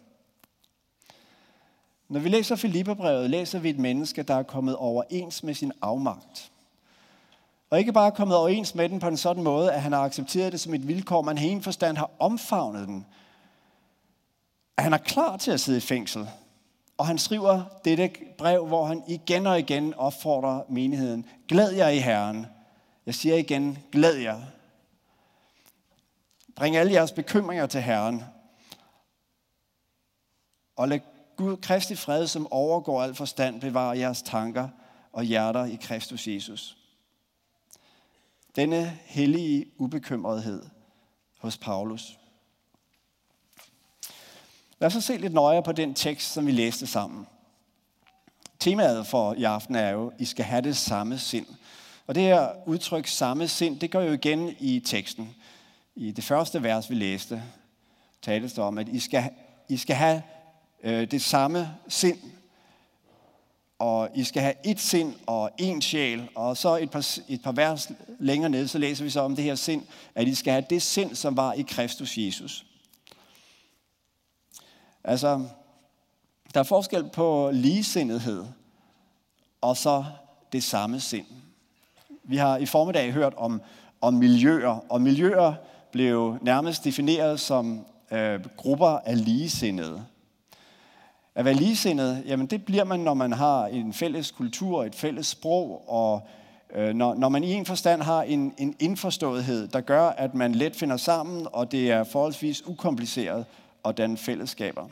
Når 2.08 2.20
vi 2.20 2.28
læser 2.28 2.56
Filipperbrevet, 2.56 3.30
læser 3.30 3.58
vi 3.58 3.70
et 3.70 3.78
menneske, 3.78 4.22
der 4.22 4.34
er 4.34 4.42
kommet 4.42 4.76
overens 4.76 5.42
med 5.42 5.54
sin 5.54 5.72
afmagt. 5.82 6.52
Og 7.70 7.78
ikke 7.78 7.92
bare 7.92 8.12
kommet 8.12 8.36
overens 8.36 8.74
med 8.74 8.88
den 8.88 9.00
på 9.00 9.08
en 9.08 9.16
sådan 9.16 9.42
måde, 9.42 9.72
at 9.72 9.82
han 9.82 9.92
har 9.92 10.00
accepteret 10.00 10.52
det 10.52 10.60
som 10.60 10.74
et 10.74 10.88
vilkår, 10.88 11.22
men 11.22 11.38
i 11.38 11.44
en 11.44 11.62
forstand 11.62 11.96
har 11.96 12.10
omfavnet 12.18 12.88
den. 12.88 13.06
At 14.76 14.84
han 14.84 14.92
er 14.92 14.98
klar 14.98 15.36
til 15.36 15.50
at 15.50 15.60
sidde 15.60 15.78
i 15.78 15.80
fængsel. 15.80 16.28
Og 16.98 17.06
han 17.06 17.18
skriver 17.18 17.64
dette 17.84 18.10
brev, 18.38 18.66
hvor 18.66 18.84
han 18.86 19.02
igen 19.08 19.46
og 19.46 19.58
igen 19.58 19.94
opfordrer 19.94 20.62
menigheden. 20.68 21.26
Glæd 21.48 21.70
jer 21.70 21.88
i 21.88 21.98
Herren. 21.98 22.46
Jeg 23.06 23.14
siger 23.14 23.34
igen, 23.34 23.78
glæd 23.92 24.14
jer. 24.14 24.42
Bring 26.56 26.76
alle 26.76 26.92
jeres 26.92 27.12
bekymringer 27.12 27.66
til 27.66 27.80
Herren. 27.80 28.24
Og 30.76 30.88
lad 30.88 31.00
Gud 31.36 31.56
Kristi 31.56 31.94
fred, 31.94 32.26
som 32.26 32.52
overgår 32.52 33.02
al 33.02 33.14
forstand, 33.14 33.60
bevare 33.60 33.98
jeres 33.98 34.22
tanker 34.22 34.68
og 35.12 35.24
hjerter 35.24 35.64
i 35.64 35.78
Kristus 35.82 36.26
Jesus. 36.26 36.76
Denne 38.56 38.98
hellige 39.04 39.66
ubekymrethed 39.78 40.62
hos 41.38 41.58
Paulus. 41.58 42.18
Lad 44.80 44.86
os 44.86 44.92
så 44.92 45.00
se 45.00 45.16
lidt 45.16 45.32
nøjere 45.32 45.62
på 45.62 45.72
den 45.72 45.94
tekst, 45.94 46.32
som 46.32 46.46
vi 46.46 46.52
læste 46.52 46.86
sammen. 46.86 47.26
Temaet 48.60 49.06
for 49.06 49.34
i 49.34 49.44
aften 49.44 49.74
er 49.74 49.90
jo, 49.90 50.12
I 50.18 50.24
skal 50.24 50.44
have 50.44 50.62
det 50.62 50.76
samme 50.76 51.18
sind. 51.18 51.46
Og 52.06 52.14
det 52.14 52.22
her 52.22 52.48
udtryk 52.66 53.06
samme 53.06 53.48
sind, 53.48 53.80
det 53.80 53.90
går 53.90 54.00
jo 54.00 54.12
igen 54.12 54.56
i 54.58 54.80
teksten. 54.80 55.34
I 55.94 56.10
det 56.10 56.24
første 56.24 56.62
vers, 56.62 56.90
vi 56.90 56.94
læste, 56.94 57.42
tales 58.22 58.52
der 58.52 58.62
om, 58.62 58.78
at 58.78 58.88
I 58.88 59.00
skal, 59.00 59.30
I 59.68 59.76
skal 59.76 59.96
have 59.96 60.22
øh, 60.82 61.10
det 61.10 61.22
samme 61.22 61.70
sind, 61.88 62.18
og 63.78 64.08
I 64.14 64.24
skal 64.24 64.42
have 64.42 64.54
et 64.64 64.80
sind 64.80 65.14
og 65.26 65.50
en 65.58 65.82
sjæl. 65.82 66.28
Og 66.34 66.56
så 66.56 66.76
et 66.76 66.90
par, 66.90 67.06
et 67.28 67.42
par 67.42 67.52
vers 67.52 67.90
længere 68.18 68.50
nede, 68.50 68.68
så 68.68 68.78
læser 68.78 69.04
vi 69.04 69.10
så 69.10 69.20
om 69.20 69.36
det 69.36 69.44
her 69.44 69.54
sind, 69.54 69.82
at 70.14 70.28
I 70.28 70.34
skal 70.34 70.52
have 70.52 70.64
det 70.70 70.82
sind, 70.82 71.14
som 71.14 71.36
var 71.36 71.52
i 71.52 71.62
Kristus 71.62 72.18
Jesus. 72.18 72.65
Altså, 75.08 75.42
der 76.54 76.60
er 76.60 76.64
forskel 76.64 77.10
på 77.12 77.50
ligesindethed 77.52 78.44
og 79.60 79.76
så 79.76 80.04
det 80.52 80.62
samme 80.62 81.00
sind. 81.00 81.26
Vi 82.24 82.36
har 82.36 82.56
i 82.56 82.66
formiddag 82.66 83.12
hørt 83.12 83.34
om, 83.36 83.62
om 84.00 84.14
miljøer, 84.14 84.78
og 84.88 85.02
miljøer 85.02 85.54
blev 85.92 86.38
nærmest 86.42 86.84
defineret 86.84 87.40
som 87.40 87.86
øh, 88.10 88.40
grupper 88.56 88.86
af 88.86 89.24
ligesindede. 89.24 90.04
At 91.34 91.44
være 91.44 91.54
ligesindet, 91.54 92.22
jamen 92.26 92.46
det 92.46 92.64
bliver 92.64 92.84
man, 92.84 93.00
når 93.00 93.14
man 93.14 93.32
har 93.32 93.66
en 93.66 93.92
fælles 93.92 94.30
kultur, 94.30 94.84
et 94.84 94.94
fælles 94.94 95.26
sprog, 95.26 95.84
og 95.88 96.22
øh, 96.74 96.94
når, 96.94 97.14
når 97.14 97.28
man 97.28 97.44
i 97.44 97.52
en 97.52 97.66
forstand 97.66 98.02
har 98.02 98.22
en, 98.22 98.54
en 98.58 98.76
indforståethed, 98.78 99.68
der 99.68 99.80
gør, 99.80 100.08
at 100.08 100.34
man 100.34 100.54
let 100.54 100.76
finder 100.76 100.96
sammen, 100.96 101.46
og 101.52 101.72
det 101.72 101.90
er 101.90 102.04
forholdsvis 102.04 102.66
ukompliceret 102.66 103.44
og 103.86 103.96
danne 103.96 104.16
fællesskaber. 104.16 104.88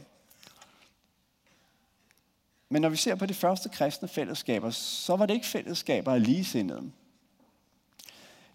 Men 2.68 2.82
når 2.82 2.88
vi 2.88 2.96
ser 2.96 3.14
på 3.14 3.26
de 3.26 3.34
første 3.34 3.68
kristne 3.68 4.08
fællesskaber, 4.08 4.70
så 4.70 5.16
var 5.16 5.26
det 5.26 5.34
ikke 5.34 5.46
fællesskaber 5.46 6.12
af 6.12 6.24
ligesindede. 6.24 6.90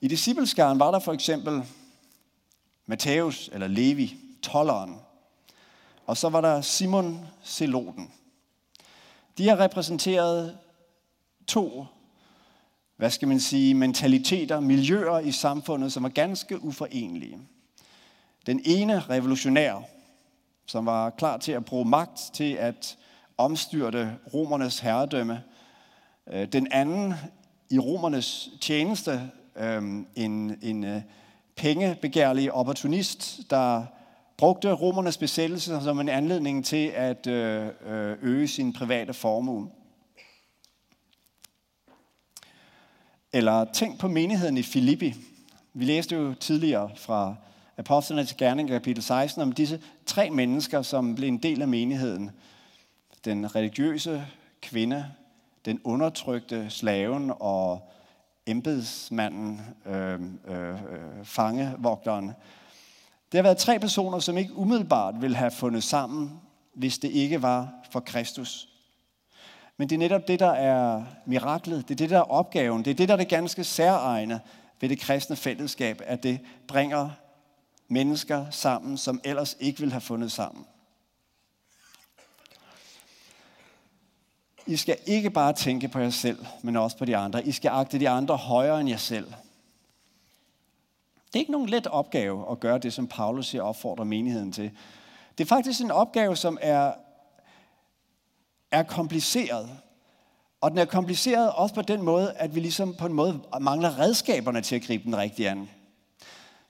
I 0.01 0.07
discipleskaren 0.07 0.79
var 0.79 0.91
der 0.91 0.99
for 0.99 1.13
eksempel 1.13 1.63
Matthæus 2.85 3.49
eller 3.53 3.67
Levi, 3.67 4.17
tolleren, 4.41 4.99
og 6.05 6.17
så 6.17 6.29
var 6.29 6.41
der 6.41 6.61
Simon 6.61 7.25
Zeloten. 7.43 8.11
De 9.37 9.47
har 9.47 9.59
repræsenteret 9.59 10.57
to, 11.47 11.85
hvad 12.97 13.09
skal 13.09 13.27
man 13.27 13.39
sige, 13.39 13.73
mentaliteter, 13.73 14.59
miljøer 14.59 15.19
i 15.19 15.31
samfundet, 15.31 15.93
som 15.93 16.03
var 16.03 16.09
ganske 16.09 16.63
uforenelige. 16.63 17.39
Den 18.45 18.61
ene 18.65 18.99
revolutionær, 18.99 19.98
som 20.69 20.85
var 20.85 21.09
klar 21.09 21.37
til 21.37 21.51
at 21.51 21.65
bruge 21.65 21.85
magt 21.85 22.29
til 22.33 22.53
at 22.53 22.97
omstyrte 23.37 24.17
romernes 24.33 24.79
herredømme. 24.79 25.43
Øh, 26.27 26.47
den 26.47 26.67
anden 26.71 27.13
i 27.69 27.79
romernes 27.79 28.49
tjeneste, 28.61 29.31
øh, 29.55 29.83
en, 30.15 30.57
en 30.61 30.83
øh, 30.83 31.01
pengebegærlig 31.55 32.51
opportunist, 32.51 33.39
der 33.49 33.85
brugte 34.37 34.71
romernes 34.71 35.17
besættelse 35.17 35.81
som 35.83 35.99
en 35.99 36.09
anledning 36.09 36.65
til 36.65 36.87
at 36.87 37.27
øge 38.21 38.47
sin 38.47 38.73
private 38.73 39.13
formue. 39.13 39.69
Eller 43.33 43.65
tænk 43.73 43.99
på 43.99 44.07
menigheden 44.07 44.57
i 44.57 44.63
Filippi. 44.63 45.15
Vi 45.73 45.85
læste 45.85 46.15
jo 46.15 46.33
tidligere 46.33 46.89
fra 46.95 47.35
Apostlenes 47.79 48.33
Gerning, 48.33 48.69
kapitel 48.69 49.03
16, 49.03 49.41
om 49.41 49.51
disse 49.51 49.81
tre 50.05 50.29
mennesker, 50.29 50.81
som 50.81 51.15
blev 51.15 51.27
en 51.27 51.37
del 51.37 51.61
af 51.61 51.67
menigheden 51.67 52.31
den 53.25 53.55
religiøse 53.55 54.25
kvinde, 54.61 55.05
den 55.65 55.79
undertrykte 55.83 56.69
slaven 56.69 57.31
og 57.39 57.91
embedsmanden, 58.45 59.61
øhm, 59.85 60.39
øh, 60.47 60.69
øh, 60.69 60.79
fangevogteren. 61.23 62.25
Det 63.31 63.37
har 63.37 63.41
været 63.41 63.57
tre 63.57 63.79
personer, 63.79 64.19
som 64.19 64.37
ikke 64.37 64.57
umiddelbart 64.57 65.21
ville 65.21 65.37
have 65.37 65.51
fundet 65.51 65.83
sammen, 65.83 66.41
hvis 66.73 66.97
det 66.97 67.11
ikke 67.11 67.41
var 67.41 67.69
for 67.91 67.99
Kristus. 67.99 68.69
Men 69.77 69.89
det 69.89 69.95
er 69.95 69.99
netop 69.99 70.27
det, 70.27 70.39
der 70.39 70.51
er 70.51 71.03
miraklet. 71.25 71.87
Det 71.87 71.93
er 71.93 71.97
det, 71.97 72.09
der 72.09 72.17
er 72.17 72.31
opgaven. 72.31 72.85
Det 72.85 72.91
er 72.91 72.95
det, 72.95 73.07
der 73.07 73.13
er 73.13 73.17
det 73.19 73.29
ganske 73.29 73.63
særegne 73.63 74.39
ved 74.81 74.89
det 74.89 74.99
kristne 74.99 75.35
fællesskab, 75.35 76.01
at 76.05 76.23
det 76.23 76.39
bringer 76.67 77.09
mennesker 77.89 78.49
sammen, 78.49 78.97
som 78.97 79.21
ellers 79.23 79.57
ikke 79.59 79.79
ville 79.79 79.91
have 79.91 80.01
fundet 80.01 80.31
sammen. 80.31 80.65
I 84.65 84.77
skal 84.77 84.97
ikke 85.05 85.29
bare 85.29 85.53
tænke 85.53 85.87
på 85.87 85.99
jer 85.99 86.09
selv, 86.09 86.45
men 86.61 86.75
også 86.75 86.97
på 86.97 87.05
de 87.05 87.17
andre. 87.17 87.45
I 87.45 87.51
skal 87.51 87.69
agte 87.69 87.99
de 87.99 88.09
andre 88.09 88.37
højere 88.37 88.79
end 88.79 88.89
jer 88.89 88.97
selv. 88.97 89.25
Det 91.27 91.35
er 91.35 91.39
ikke 91.39 91.51
nogen 91.51 91.69
let 91.69 91.87
opgave 91.87 92.51
at 92.51 92.59
gøre 92.59 92.77
det, 92.77 92.93
som 92.93 93.07
Paulus 93.07 93.47
siger 93.47 93.63
opfordrer 93.63 94.03
menigheden 94.03 94.51
til. 94.51 94.71
Det 95.37 95.43
er 95.43 95.47
faktisk 95.47 95.81
en 95.81 95.91
opgave, 95.91 96.35
som 96.35 96.57
er, 96.61 96.93
er 98.71 98.83
kompliceret. 98.83 99.69
Og 100.61 100.71
den 100.71 100.79
er 100.79 100.85
kompliceret 100.85 101.51
også 101.51 101.75
på 101.75 101.81
den 101.81 102.01
måde, 102.01 102.33
at 102.33 102.55
vi 102.55 102.59
ligesom 102.59 102.95
på 102.95 103.05
en 103.05 103.13
måde 103.13 103.39
mangler 103.61 103.99
redskaberne 103.99 104.61
til 104.61 104.75
at 104.75 104.81
gribe 104.81 105.03
den 105.03 105.17
rigtige 105.17 105.49
an. 105.49 105.69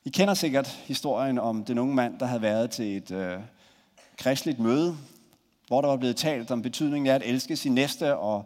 I 0.06 0.10
kender 0.10 0.34
sikkert 0.34 0.68
historien 0.68 1.40
om 1.40 1.64
den 1.64 1.80
unge 1.80 1.96
mand, 1.96 2.20
der 2.20 2.26
havde 2.26 2.42
været 2.42 2.72
til 2.72 2.98
et 2.98 3.12
øh, 3.12 3.40
kristligt 4.18 4.60
møde, 4.60 4.98
hvor 5.68 5.82
der 5.82 5.88
var 5.88 5.98
blevet 5.98 6.16
talt 6.16 6.52
om 6.52 6.62
betydningen 6.62 7.08
af 7.08 7.16
at 7.16 7.22
elske 7.26 7.56
sin 7.56 7.76
næste 7.76 8.18
og 8.18 8.46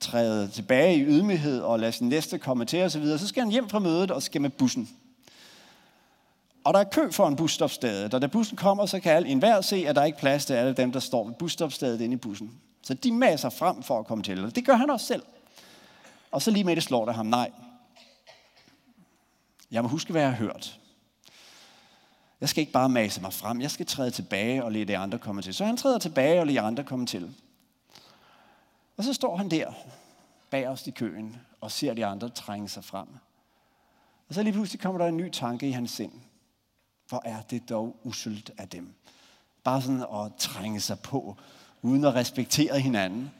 træde 0.00 0.48
tilbage 0.48 0.96
i 0.96 1.04
ydmyghed 1.04 1.60
og 1.60 1.80
lade 1.80 1.92
sin 1.92 2.08
næste 2.08 2.38
komme 2.38 2.64
til 2.64 2.82
osv., 2.82 3.18
så 3.18 3.28
skal 3.28 3.42
han 3.42 3.52
hjem 3.52 3.68
fra 3.68 3.78
mødet 3.78 4.10
og 4.10 4.22
skal 4.22 4.40
med 4.40 4.50
bussen. 4.50 4.90
Og 6.64 6.74
der 6.74 6.80
er 6.80 6.84
kø 6.84 7.10
for 7.10 7.28
en 7.28 7.36
busstopstedet, 7.36 8.14
og 8.14 8.22
da 8.22 8.26
bussen 8.26 8.56
kommer, 8.56 8.86
så 8.86 9.00
kan 9.00 9.12
alle 9.12 9.28
enhver 9.28 9.60
se, 9.60 9.84
at 9.88 9.96
der 9.96 10.04
ikke 10.04 10.16
er 10.16 10.20
plads 10.20 10.46
til 10.46 10.54
alle 10.54 10.72
dem, 10.72 10.92
der 10.92 11.00
står 11.00 11.24
ved 11.24 11.34
busstopstedet 11.34 12.00
inde 12.00 12.14
i 12.14 12.16
bussen. 12.16 12.50
Så 12.82 12.94
de 12.94 13.12
maser 13.12 13.50
frem 13.50 13.82
for 13.82 13.98
at 13.98 14.06
komme 14.06 14.24
til, 14.24 14.44
og 14.44 14.56
det 14.56 14.66
gør 14.66 14.74
han 14.74 14.90
også 14.90 15.06
selv. 15.06 15.22
Og 16.30 16.42
så 16.42 16.50
lige 16.50 16.64
med 16.64 16.76
det 16.76 16.82
slår 16.82 17.04
det 17.04 17.14
ham, 17.14 17.26
nej. 17.26 17.50
Jeg 19.74 19.82
må 19.82 19.88
huske, 19.88 20.10
hvad 20.10 20.22
jeg 20.22 20.30
har 20.30 20.36
hørt. 20.36 20.80
Jeg 22.40 22.48
skal 22.48 22.60
ikke 22.60 22.72
bare 22.72 22.88
mase 22.88 23.20
mig 23.20 23.32
frem, 23.32 23.60
jeg 23.60 23.70
skal 23.70 23.86
træde 23.86 24.10
tilbage 24.10 24.64
og 24.64 24.72
lade 24.72 24.84
de 24.84 24.96
andre 24.96 25.18
komme 25.18 25.42
til. 25.42 25.54
Så 25.54 25.64
han 25.64 25.76
træder 25.76 25.98
tilbage 25.98 26.40
og 26.40 26.46
lader 26.46 26.60
de 26.60 26.66
andre 26.66 26.84
komme 26.84 27.06
til. 27.06 27.34
Og 28.96 29.04
så 29.04 29.14
står 29.14 29.36
han 29.36 29.50
der 29.50 29.72
bag 30.50 30.68
os 30.68 30.86
i 30.86 30.90
køen 30.90 31.36
og 31.60 31.70
ser 31.70 31.94
de 31.94 32.06
andre 32.06 32.28
trænge 32.28 32.68
sig 32.68 32.84
frem. 32.84 33.08
Og 34.28 34.34
så 34.34 34.42
lige 34.42 34.52
pludselig 34.52 34.80
kommer 34.80 35.00
der 35.00 35.06
en 35.06 35.16
ny 35.16 35.30
tanke 35.30 35.68
i 35.68 35.70
hans 35.70 35.90
sind. 35.90 36.12
Hvor 37.08 37.22
er 37.24 37.42
det 37.42 37.68
dog 37.68 37.96
uselt 38.02 38.50
af 38.58 38.68
dem. 38.68 38.94
Bare 39.64 39.82
sådan 39.82 40.02
at 40.02 40.32
trænge 40.38 40.80
sig 40.80 41.00
på, 41.00 41.36
uden 41.82 42.04
at 42.04 42.14
respektere 42.14 42.80
hinanden. 42.80 43.30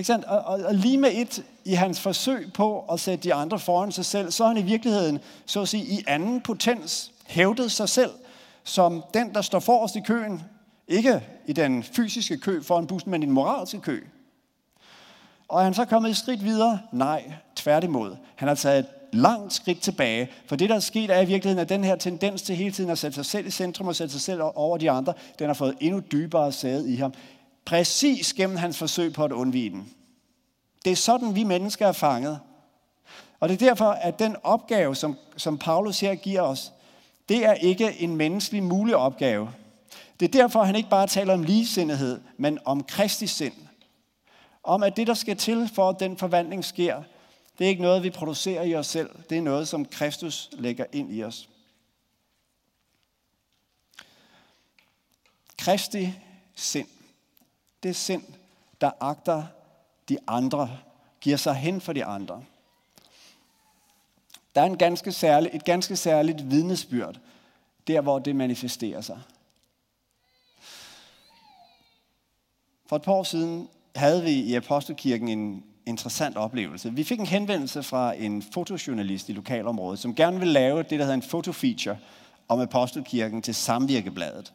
Ikke 0.00 0.06
sandt? 0.06 0.24
Og, 0.24 0.38
og, 0.38 0.60
og 0.64 0.74
lige 0.74 0.98
med 0.98 1.10
et 1.14 1.44
i 1.64 1.74
hans 1.74 2.00
forsøg 2.00 2.52
på 2.52 2.80
at 2.92 3.00
sætte 3.00 3.24
de 3.24 3.34
andre 3.34 3.58
foran 3.58 3.92
sig 3.92 4.04
selv, 4.04 4.30
så 4.30 4.42
har 4.42 4.48
han 4.48 4.56
i 4.56 4.66
virkeligheden, 4.66 5.18
så 5.46 5.60
at 5.62 5.68
sige, 5.68 5.84
i 5.84 6.04
anden 6.06 6.40
potens 6.40 7.12
hævdet 7.26 7.72
sig 7.72 7.88
selv 7.88 8.10
som 8.64 9.04
den, 9.14 9.34
der 9.34 9.42
står 9.42 9.58
forrest 9.58 9.96
i 9.96 10.00
køen. 10.00 10.42
Ikke 10.88 11.22
i 11.46 11.52
den 11.52 11.82
fysiske 11.82 12.38
kø 12.38 12.62
foran 12.62 12.86
bussen, 12.86 13.10
men 13.10 13.22
i 13.22 13.26
den 13.26 13.34
moralske 13.34 13.80
kø. 13.80 14.04
Og 15.48 15.60
er 15.60 15.64
han 15.64 15.74
så 15.74 15.84
kommet 15.84 16.10
et 16.10 16.16
skridt 16.16 16.44
videre? 16.44 16.80
Nej, 16.92 17.32
tværtimod. 17.56 18.16
Han 18.36 18.48
har 18.48 18.54
taget 18.54 18.78
et 18.78 18.86
langt 19.12 19.52
skridt 19.52 19.80
tilbage. 19.80 20.30
For 20.46 20.56
det, 20.56 20.68
der 20.68 20.74
er 20.74 20.80
sket, 20.80 21.10
er 21.10 21.20
i 21.20 21.26
virkeligheden, 21.26 21.58
at 21.58 21.68
den 21.68 21.84
her 21.84 21.96
tendens 21.96 22.42
til 22.42 22.56
hele 22.56 22.72
tiden 22.72 22.90
at 22.90 22.98
sætte 22.98 23.14
sig 23.14 23.26
selv 23.26 23.46
i 23.46 23.50
centrum 23.50 23.88
og 23.88 23.96
sætte 23.96 24.12
sig 24.12 24.20
selv 24.20 24.40
over 24.42 24.78
de 24.78 24.90
andre, 24.90 25.12
den 25.38 25.46
har 25.46 25.54
fået 25.54 25.76
endnu 25.80 26.00
dybere 26.12 26.52
sæde 26.52 26.92
i 26.92 26.96
ham. 26.96 27.14
Præcis 27.64 28.34
gennem 28.34 28.56
hans 28.56 28.78
forsøg 28.78 29.12
på 29.12 29.24
at 29.24 29.32
undvige 29.32 29.70
den. 29.70 29.94
Det 30.84 30.92
er 30.92 30.96
sådan, 30.96 31.34
vi 31.34 31.44
mennesker 31.44 31.86
er 31.86 31.92
fanget. 31.92 32.40
Og 33.40 33.48
det 33.48 33.62
er 33.62 33.66
derfor, 33.68 33.90
at 33.90 34.18
den 34.18 34.36
opgave, 34.42 34.96
som, 34.96 35.16
som 35.36 35.58
Paulus 35.58 36.00
her 36.00 36.14
giver 36.14 36.42
os, 36.42 36.72
det 37.28 37.44
er 37.44 37.54
ikke 37.54 38.00
en 38.00 38.16
menneskelig 38.16 38.62
mulig 38.62 38.96
opgave. 38.96 39.52
Det 40.20 40.26
er 40.26 40.42
derfor, 40.42 40.62
han 40.62 40.76
ikke 40.76 40.90
bare 40.90 41.06
taler 41.06 41.34
om 41.34 41.42
ligesindighed, 41.42 42.20
men 42.36 42.58
om 42.64 42.84
Kristi 42.84 43.26
sind. 43.26 43.54
Om 44.62 44.82
at 44.82 44.96
det, 44.96 45.06
der 45.06 45.14
skal 45.14 45.36
til 45.36 45.70
for, 45.74 45.88
at 45.88 46.00
den 46.00 46.16
forvandling 46.16 46.64
sker, 46.64 47.02
det 47.58 47.64
er 47.64 47.68
ikke 47.68 47.82
noget, 47.82 48.02
vi 48.02 48.10
producerer 48.10 48.62
i 48.62 48.74
os 48.74 48.86
selv. 48.86 49.10
Det 49.30 49.38
er 49.38 49.42
noget, 49.42 49.68
som 49.68 49.84
Kristus 49.84 50.48
lægger 50.52 50.84
ind 50.92 51.12
i 51.14 51.24
os. 51.24 51.48
Kristi 55.58 56.12
sind. 56.54 56.88
Det 57.82 57.96
sind, 57.96 58.22
der 58.80 58.90
agter 59.00 59.44
de 60.08 60.18
andre, 60.26 60.78
giver 61.20 61.36
sig 61.36 61.54
hen 61.54 61.80
for 61.80 61.92
de 61.92 62.04
andre. 62.04 62.44
Der 64.54 64.60
er 64.60 64.66
en 64.66 64.78
ganske 64.78 65.12
særlig, 65.12 65.50
et 65.54 65.64
ganske 65.64 65.96
særligt 65.96 66.50
vidnesbyrd, 66.50 67.18
der 67.86 68.00
hvor 68.00 68.18
det 68.18 68.36
manifesterer 68.36 69.00
sig. 69.00 69.20
For 72.86 72.96
et 72.96 73.02
par 73.02 73.12
år 73.12 73.22
siden 73.22 73.68
havde 73.96 74.22
vi 74.22 74.30
i 74.30 74.54
Apostelkirken 74.54 75.28
en 75.28 75.64
interessant 75.86 76.36
oplevelse. 76.36 76.92
Vi 76.92 77.04
fik 77.04 77.20
en 77.20 77.26
henvendelse 77.26 77.82
fra 77.82 78.12
en 78.12 78.42
fotojournalist 78.42 79.28
i 79.28 79.32
lokalområdet, 79.32 79.98
som 79.98 80.14
gerne 80.14 80.38
ville 80.38 80.52
lave 80.52 80.82
det, 80.82 80.90
der 80.90 80.96
hedder 80.96 81.14
en 81.14 81.22
fotofeature 81.22 81.98
om 82.48 82.60
Apostelkirken 82.60 83.42
til 83.42 83.54
Samvirkebladet. 83.54 84.52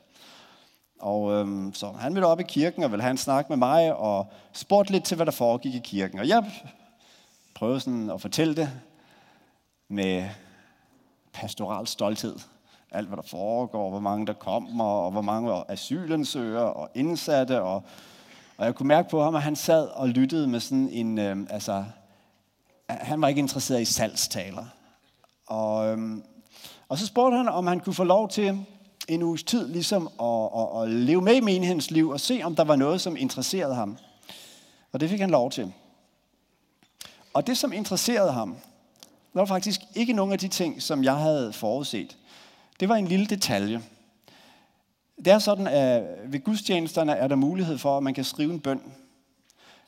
Og 1.06 1.32
øhm, 1.32 1.74
så 1.74 1.92
han 1.92 2.14
ville 2.14 2.28
op 2.28 2.40
i 2.40 2.44
kirken 2.44 2.84
og 2.84 2.92
ville 2.92 3.02
have 3.02 3.12
en 3.12 3.18
snak 3.18 3.50
med 3.50 3.58
mig 3.58 3.96
og 3.96 4.28
spurgte 4.54 4.92
lidt 4.92 5.04
til, 5.04 5.16
hvad 5.16 5.26
der 5.26 5.32
foregik 5.32 5.76
i 5.76 5.80
kirken. 5.80 6.20
Og 6.20 6.28
jeg 6.28 6.52
prøvede 7.56 7.80
sådan 7.80 8.10
at 8.10 8.22
fortælle 8.22 8.56
det 8.56 8.70
med 9.88 10.30
pastoral 11.34 11.88
stolthed. 11.88 12.36
Alt, 12.92 13.08
hvad 13.08 13.18
der 13.18 13.24
foregår, 13.24 13.90
hvor 13.90 14.00
mange 14.00 14.28
der 14.28 14.34
kommer, 14.34 14.86
og 14.86 15.12
hvor 15.12 15.22
mange 15.22 15.64
asylansøgere 15.68 16.74
og 16.74 16.90
indsatte. 16.96 17.62
Og, 17.62 17.84
og 18.58 18.66
jeg 18.66 18.76
kunne 18.76 18.88
mærke 18.88 19.10
på 19.10 19.24
ham, 19.24 19.36
at 19.36 19.42
han 19.42 19.56
sad 19.56 19.88
og 19.88 20.10
lyttede 20.10 20.48
med 20.48 20.60
sådan 20.60 20.90
en... 20.90 21.20
Øhm, 21.20 21.48
altså, 21.50 21.86
han 22.90 23.22
var 23.22 23.28
ikke 23.28 23.40
interesseret 23.40 23.82
i 23.82 23.86
salgstaler. 23.86 24.66
Og, 25.48 25.88
øhm, 25.88 26.24
og 26.90 26.98
så 26.98 27.06
spurgte 27.06 27.38
han, 27.38 27.50
om 27.50 27.68
han 27.68 27.80
kunne 27.80 27.94
få 27.94 28.04
lov 28.04 28.30
til 28.30 28.66
en 29.08 29.24
uges 29.24 29.44
tid 29.44 29.68
ligesom 29.68 30.10
at, 30.20 30.50
at, 30.58 30.84
at 30.84 30.90
leve 30.90 31.22
med 31.22 31.36
i 31.36 31.40
menighedens 31.40 31.92
liv 31.92 32.10
og 32.10 32.20
se, 32.20 32.42
om 32.44 32.56
der 32.56 32.64
var 32.64 32.76
noget, 32.76 33.02
som 33.02 33.18
interesserede 33.18 33.76
ham. 33.76 33.98
Og 34.92 35.00
det 35.00 35.10
fik 35.10 35.20
han 35.20 35.30
lov 35.30 35.52
til. 35.52 35.74
Og 37.34 37.48
det, 37.48 37.58
som 37.58 37.74
interesserede 37.74 38.32
ham, 38.32 38.56
var 39.34 39.46
faktisk 39.46 39.82
ikke 39.96 40.14
nogen 40.14 40.34
af 40.34 40.40
de 40.40 40.48
ting, 40.48 40.82
som 40.82 41.04
jeg 41.04 41.16
havde 41.16 41.54
forudset. 41.54 42.18
Det 42.80 42.90
var 42.90 42.96
en 42.96 43.08
lille 43.08 43.26
detalje. 43.26 43.82
Det 45.18 45.28
er 45.28 45.40
sådan, 45.40 45.68
at 45.68 46.04
ved 46.32 46.44
gudstjenesterne 46.44 47.12
er 47.12 47.28
der 47.28 47.36
mulighed 47.36 47.78
for, 47.78 47.98
at 47.98 48.04
man 48.04 48.14
kan 48.14 48.24
skrive 48.24 48.54
en 48.54 48.60
bøn. 48.60 48.82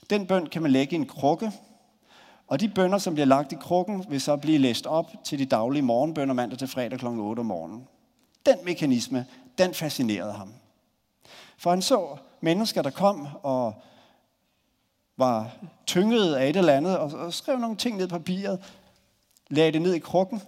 Den 0.10 0.28
bøn 0.28 0.48
kan 0.48 0.62
man 0.62 0.72
lægge 0.72 0.96
i 0.96 1.00
en 1.00 1.06
krukke, 1.06 1.52
og 2.48 2.60
de 2.60 2.70
bønder, 2.70 2.98
som 2.98 3.14
bliver 3.14 3.26
lagt 3.26 3.52
i 3.52 3.56
krukken, 3.56 4.06
vil 4.10 4.22
så 4.22 4.38
blive 4.38 4.58
læst 4.58 4.86
op 4.86 5.12
til 5.24 5.40
de 5.40 5.46
daglige 5.46 5.82
morgenbønder 5.82 6.34
mandag 6.34 6.60
til 6.60 6.68
fredag 6.68 7.00
kl. 7.00 7.06
8 7.06 7.40
om 7.40 7.46
morgenen. 7.46 7.88
Den 8.48 8.66
mekanisme, 8.66 9.26
den 9.58 9.74
fascinerede 9.74 10.34
ham. 10.34 10.54
For 11.58 11.70
han 11.70 11.82
så 11.82 12.18
mennesker, 12.42 12.82
der 12.82 12.90
kom 12.90 13.28
og 13.44 13.74
var 15.18 15.58
tynget 15.86 16.36
af 16.36 16.50
et 16.50 16.58
eller 16.58 16.74
andet, 16.74 16.98
og 16.98 17.34
skrev 17.34 17.60
nogle 17.60 17.78
ting 17.78 17.98
ned 17.98 18.08
på 18.08 18.18
papiret, 18.18 18.74
lagde 19.50 19.72
det 19.72 19.82
ned 19.82 19.94
i 19.94 20.00
krukken, 20.00 20.42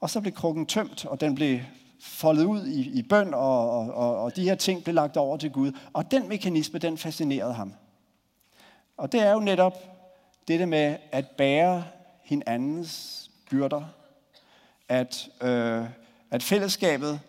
og 0.00 0.10
så 0.10 0.20
blev 0.20 0.32
krukken 0.32 0.66
tømt, 0.66 1.06
og 1.06 1.20
den 1.20 1.34
blev 1.34 1.60
foldet 2.00 2.44
ud 2.44 2.66
i, 2.66 2.98
i 2.98 3.02
bøn, 3.02 3.34
og, 3.34 3.70
og, 3.80 4.22
og 4.22 4.36
de 4.36 4.44
her 4.44 4.54
ting 4.54 4.84
blev 4.84 4.94
lagt 4.94 5.16
over 5.16 5.36
til 5.36 5.50
Gud. 5.50 5.72
Og 5.92 6.10
den 6.10 6.28
mekanisme, 6.28 6.78
den 6.78 6.98
fascinerede 6.98 7.52
ham. 7.52 7.74
Og 8.96 9.12
det 9.12 9.20
er 9.20 9.32
jo 9.32 9.40
netop 9.40 9.72
det 10.48 10.68
med 10.68 10.96
at 11.12 11.26
bære 11.30 11.84
hinandens 12.22 13.30
byrder. 13.50 13.84
At, 14.88 15.28
øh, 15.42 15.84
at 16.30 16.42
fællesskabet 16.42 17.20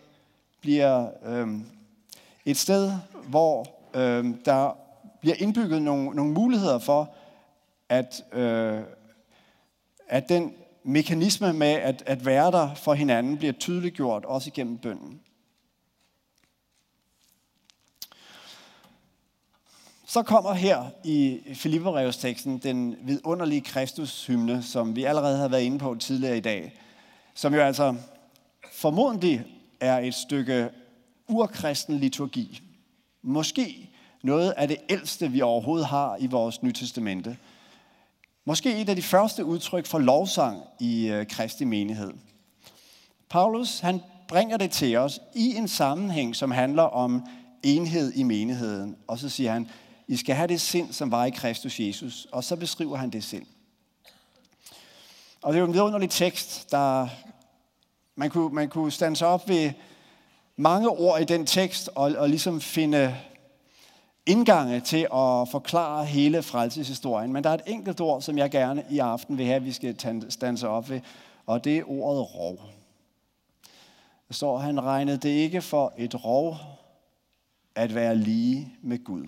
bliver 0.60 1.10
øh, 1.24 1.48
et 2.44 2.56
sted, 2.56 2.92
hvor 3.28 3.66
øh, 3.94 4.34
der 4.44 4.76
bliver 5.20 5.36
indbygget 5.38 5.82
nogle, 5.82 6.10
nogle 6.10 6.32
muligheder 6.32 6.78
for, 6.78 7.14
at, 7.88 8.24
øh, 8.32 8.80
at 10.08 10.28
den 10.28 10.54
mekanisme 10.82 11.52
med 11.52 11.72
at, 11.72 12.02
at 12.06 12.26
være 12.26 12.50
der 12.50 12.74
for 12.74 12.94
hinanden 12.94 13.36
bliver 13.36 13.52
tydeliggjort 13.52 14.24
også 14.24 14.48
igennem 14.48 14.78
bønden. 14.78 15.20
Så 20.06 20.22
kommer 20.22 20.52
her 20.52 20.90
i 21.04 21.40
Filipperevs 21.54 22.16
teksten 22.16 22.58
den 22.58 22.96
vidunderlige 23.02 23.60
Kristus-hymne, 23.60 24.62
som 24.62 24.96
vi 24.96 25.04
allerede 25.04 25.38
har 25.38 25.48
været 25.48 25.62
inde 25.62 25.78
på 25.78 25.94
tidligere 25.94 26.36
i 26.36 26.40
dag, 26.40 26.80
som 27.34 27.54
jo 27.54 27.60
altså 27.60 27.94
formodentlig 28.80 29.44
er 29.80 29.98
et 29.98 30.14
stykke 30.14 30.70
urkristen 31.28 31.98
liturgi. 31.98 32.62
Måske 33.22 33.90
noget 34.22 34.50
af 34.50 34.68
det 34.68 34.76
ældste, 34.88 35.30
vi 35.30 35.40
overhovedet 35.40 35.86
har 35.86 36.16
i 36.20 36.26
vores 36.26 36.62
Nytestamente. 36.62 37.38
Måske 38.44 38.80
et 38.80 38.88
af 38.88 38.96
de 38.96 39.02
første 39.02 39.44
udtryk 39.44 39.86
for 39.86 39.98
lovsang 39.98 40.62
i 40.78 41.08
øh, 41.08 41.26
menighed. 41.68 42.12
Paulus 43.30 43.80
han 43.80 44.00
bringer 44.28 44.56
det 44.56 44.70
til 44.70 44.96
os 44.96 45.20
i 45.34 45.54
en 45.54 45.68
sammenhæng, 45.68 46.36
som 46.36 46.50
handler 46.50 46.82
om 46.82 47.26
enhed 47.62 48.12
i 48.12 48.22
menigheden. 48.22 48.96
Og 49.06 49.18
så 49.18 49.28
siger 49.28 49.52
han, 49.52 49.68
I 50.08 50.16
skal 50.16 50.34
have 50.34 50.48
det 50.48 50.60
sind, 50.60 50.92
som 50.92 51.10
var 51.10 51.24
i 51.24 51.30
Kristus 51.30 51.80
Jesus. 51.80 52.26
Og 52.32 52.44
så 52.44 52.56
beskriver 52.56 52.96
han 52.96 53.10
det 53.10 53.24
sind. 53.24 53.46
Og 55.42 55.52
det 55.52 55.58
er 55.58 55.60
jo 55.60 55.66
en 55.66 55.74
vidunderlig 55.74 56.10
tekst, 56.10 56.70
der 56.70 57.08
man 58.20 58.30
kunne, 58.30 58.54
man 58.54 58.68
kunne 58.68 58.90
stande 58.90 59.16
sig 59.16 59.28
op 59.28 59.48
ved 59.48 59.72
mange 60.56 60.88
ord 60.88 61.20
i 61.20 61.24
den 61.24 61.46
tekst 61.46 61.90
og, 61.94 62.12
og 62.18 62.28
ligesom 62.28 62.60
finde 62.60 63.16
indgange 64.26 64.80
til 64.80 65.02
at 65.02 65.48
forklare 65.50 66.04
hele 66.04 66.42
frelseshistorien. 66.42 67.32
Men 67.32 67.44
der 67.44 67.50
er 67.50 67.54
et 67.54 67.62
enkelt 67.66 68.00
ord, 68.00 68.22
som 68.22 68.38
jeg 68.38 68.50
gerne 68.50 68.84
i 68.90 68.98
aften 68.98 69.38
vil 69.38 69.46
have, 69.46 69.56
at 69.56 69.64
vi 69.64 69.72
skal 69.72 69.96
stanse 70.30 70.68
op 70.68 70.90
ved, 70.90 71.00
og 71.46 71.64
det 71.64 71.78
er 71.78 71.90
ordet 71.90 72.34
rov. 72.34 72.56
Der 74.28 74.34
står, 74.34 74.58
han 74.58 74.84
regnede 74.84 75.16
det 75.16 75.28
ikke 75.28 75.62
for 75.62 75.92
et 75.96 76.24
rov 76.24 76.56
at 77.74 77.94
være 77.94 78.16
lige 78.16 78.74
med 78.82 79.04
Gud. 79.04 79.26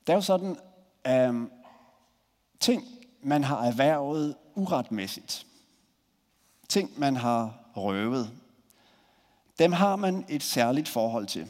Det 0.00 0.12
er 0.12 0.14
jo 0.14 0.20
sådan, 0.20 0.56
øhm, 1.06 1.50
ting, 2.60 2.84
man 3.22 3.44
har 3.44 3.64
erhvervet 3.64 4.36
uretmæssigt, 4.54 5.46
ting, 6.68 6.90
man 6.96 7.16
har 7.16 7.54
røvet, 7.76 8.30
dem 9.58 9.72
har 9.72 9.96
man 9.96 10.24
et 10.28 10.42
særligt 10.42 10.88
forhold 10.88 11.26
til. 11.26 11.46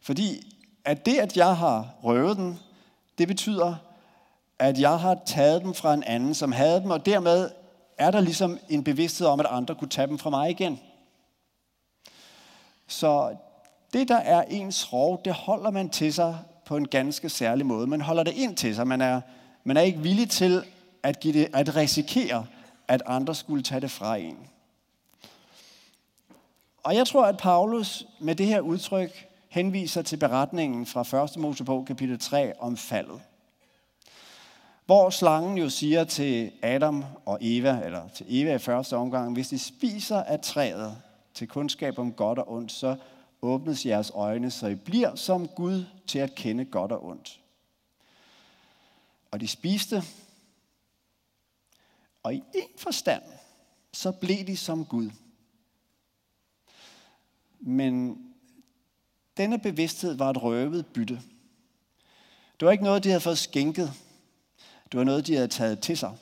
Fordi 0.00 0.54
at 0.84 1.06
det, 1.06 1.18
at 1.18 1.36
jeg 1.36 1.56
har 1.56 1.94
røvet 2.02 2.36
dem, 2.36 2.54
det 3.18 3.28
betyder, 3.28 3.76
at 4.58 4.80
jeg 4.80 5.00
har 5.00 5.18
taget 5.26 5.62
dem 5.62 5.74
fra 5.74 5.94
en 5.94 6.02
anden, 6.02 6.34
som 6.34 6.52
havde 6.52 6.80
dem, 6.80 6.90
og 6.90 7.06
dermed 7.06 7.50
er 7.98 8.10
der 8.10 8.20
ligesom 8.20 8.58
en 8.68 8.84
bevidsthed 8.84 9.26
om, 9.26 9.40
at 9.40 9.46
andre 9.46 9.74
kunne 9.74 9.88
tage 9.88 10.06
dem 10.06 10.18
fra 10.18 10.30
mig 10.30 10.50
igen. 10.50 10.80
Så 12.86 13.36
det, 13.92 14.08
der 14.08 14.16
er 14.16 14.42
ens 14.42 14.92
rov, 14.92 15.20
det 15.24 15.34
holder 15.34 15.70
man 15.70 15.90
til 15.90 16.14
sig 16.14 16.38
på 16.68 16.76
en 16.76 16.88
ganske 16.88 17.28
særlig 17.28 17.66
måde. 17.66 17.86
Man 17.86 18.00
holder 18.00 18.22
det 18.22 18.34
ind 18.34 18.56
til 18.56 18.74
sig. 18.74 18.86
Man 18.86 19.00
er, 19.00 19.20
man 19.64 19.76
er 19.76 19.80
ikke 19.80 19.98
villig 19.98 20.30
til 20.30 20.64
at, 21.02 21.20
give 21.20 21.32
det, 21.32 21.48
at 21.54 21.76
risikere, 21.76 22.46
at 22.88 23.02
andre 23.06 23.34
skulle 23.34 23.62
tage 23.62 23.80
det 23.80 23.90
fra 23.90 24.16
en. 24.16 24.38
Og 26.82 26.94
jeg 26.94 27.06
tror, 27.06 27.26
at 27.26 27.36
Paulus 27.36 28.06
med 28.20 28.34
det 28.34 28.46
her 28.46 28.60
udtryk 28.60 29.26
henviser 29.48 30.02
til 30.02 30.16
beretningen 30.16 30.86
fra 30.86 31.24
1. 31.24 31.36
Mosebog 31.36 31.86
kapitel 31.86 32.18
3 32.18 32.52
om 32.60 32.76
faldet. 32.76 33.20
Hvor 34.86 35.10
slangen 35.10 35.58
jo 35.58 35.68
siger 35.68 36.04
til 36.04 36.50
Adam 36.62 37.04
og 37.26 37.38
Eva, 37.40 37.80
eller 37.84 38.08
til 38.08 38.26
Eva 38.28 38.54
i 38.54 38.58
første 38.58 38.96
omgang, 38.96 39.32
hvis 39.32 39.48
de 39.48 39.58
spiser 39.58 40.22
af 40.22 40.40
træet 40.40 40.96
til 41.34 41.48
kundskab 41.48 41.98
om 41.98 42.12
godt 42.12 42.38
og 42.38 42.52
ondt, 42.52 42.72
så 42.72 42.96
åbnes 43.42 43.86
jeres 43.86 44.10
øjne, 44.14 44.50
så 44.50 44.66
I 44.66 44.74
bliver 44.74 45.14
som 45.14 45.48
Gud 45.48 45.84
til 46.06 46.18
at 46.18 46.34
kende 46.34 46.64
godt 46.64 46.92
og 46.92 47.04
ondt. 47.04 47.40
Og 49.30 49.40
de 49.40 49.48
spiste, 49.48 50.02
og 52.22 52.34
i 52.34 52.42
en 52.54 52.78
forstand, 52.78 53.22
så 53.92 54.12
blev 54.12 54.46
de 54.46 54.56
som 54.56 54.84
Gud. 54.84 55.10
Men 57.60 58.18
denne 59.36 59.58
bevidsthed 59.58 60.14
var 60.14 60.30
et 60.30 60.42
røvet 60.42 60.86
bytte. 60.86 61.22
Det 62.60 62.66
var 62.66 62.72
ikke 62.72 62.84
noget, 62.84 63.04
de 63.04 63.08
havde 63.08 63.20
fået 63.20 63.38
skænket. 63.38 63.92
Det 64.92 64.98
var 64.98 65.04
noget, 65.04 65.26
de 65.26 65.34
havde 65.34 65.48
taget 65.48 65.80
til 65.80 65.96
sig. 65.98 66.16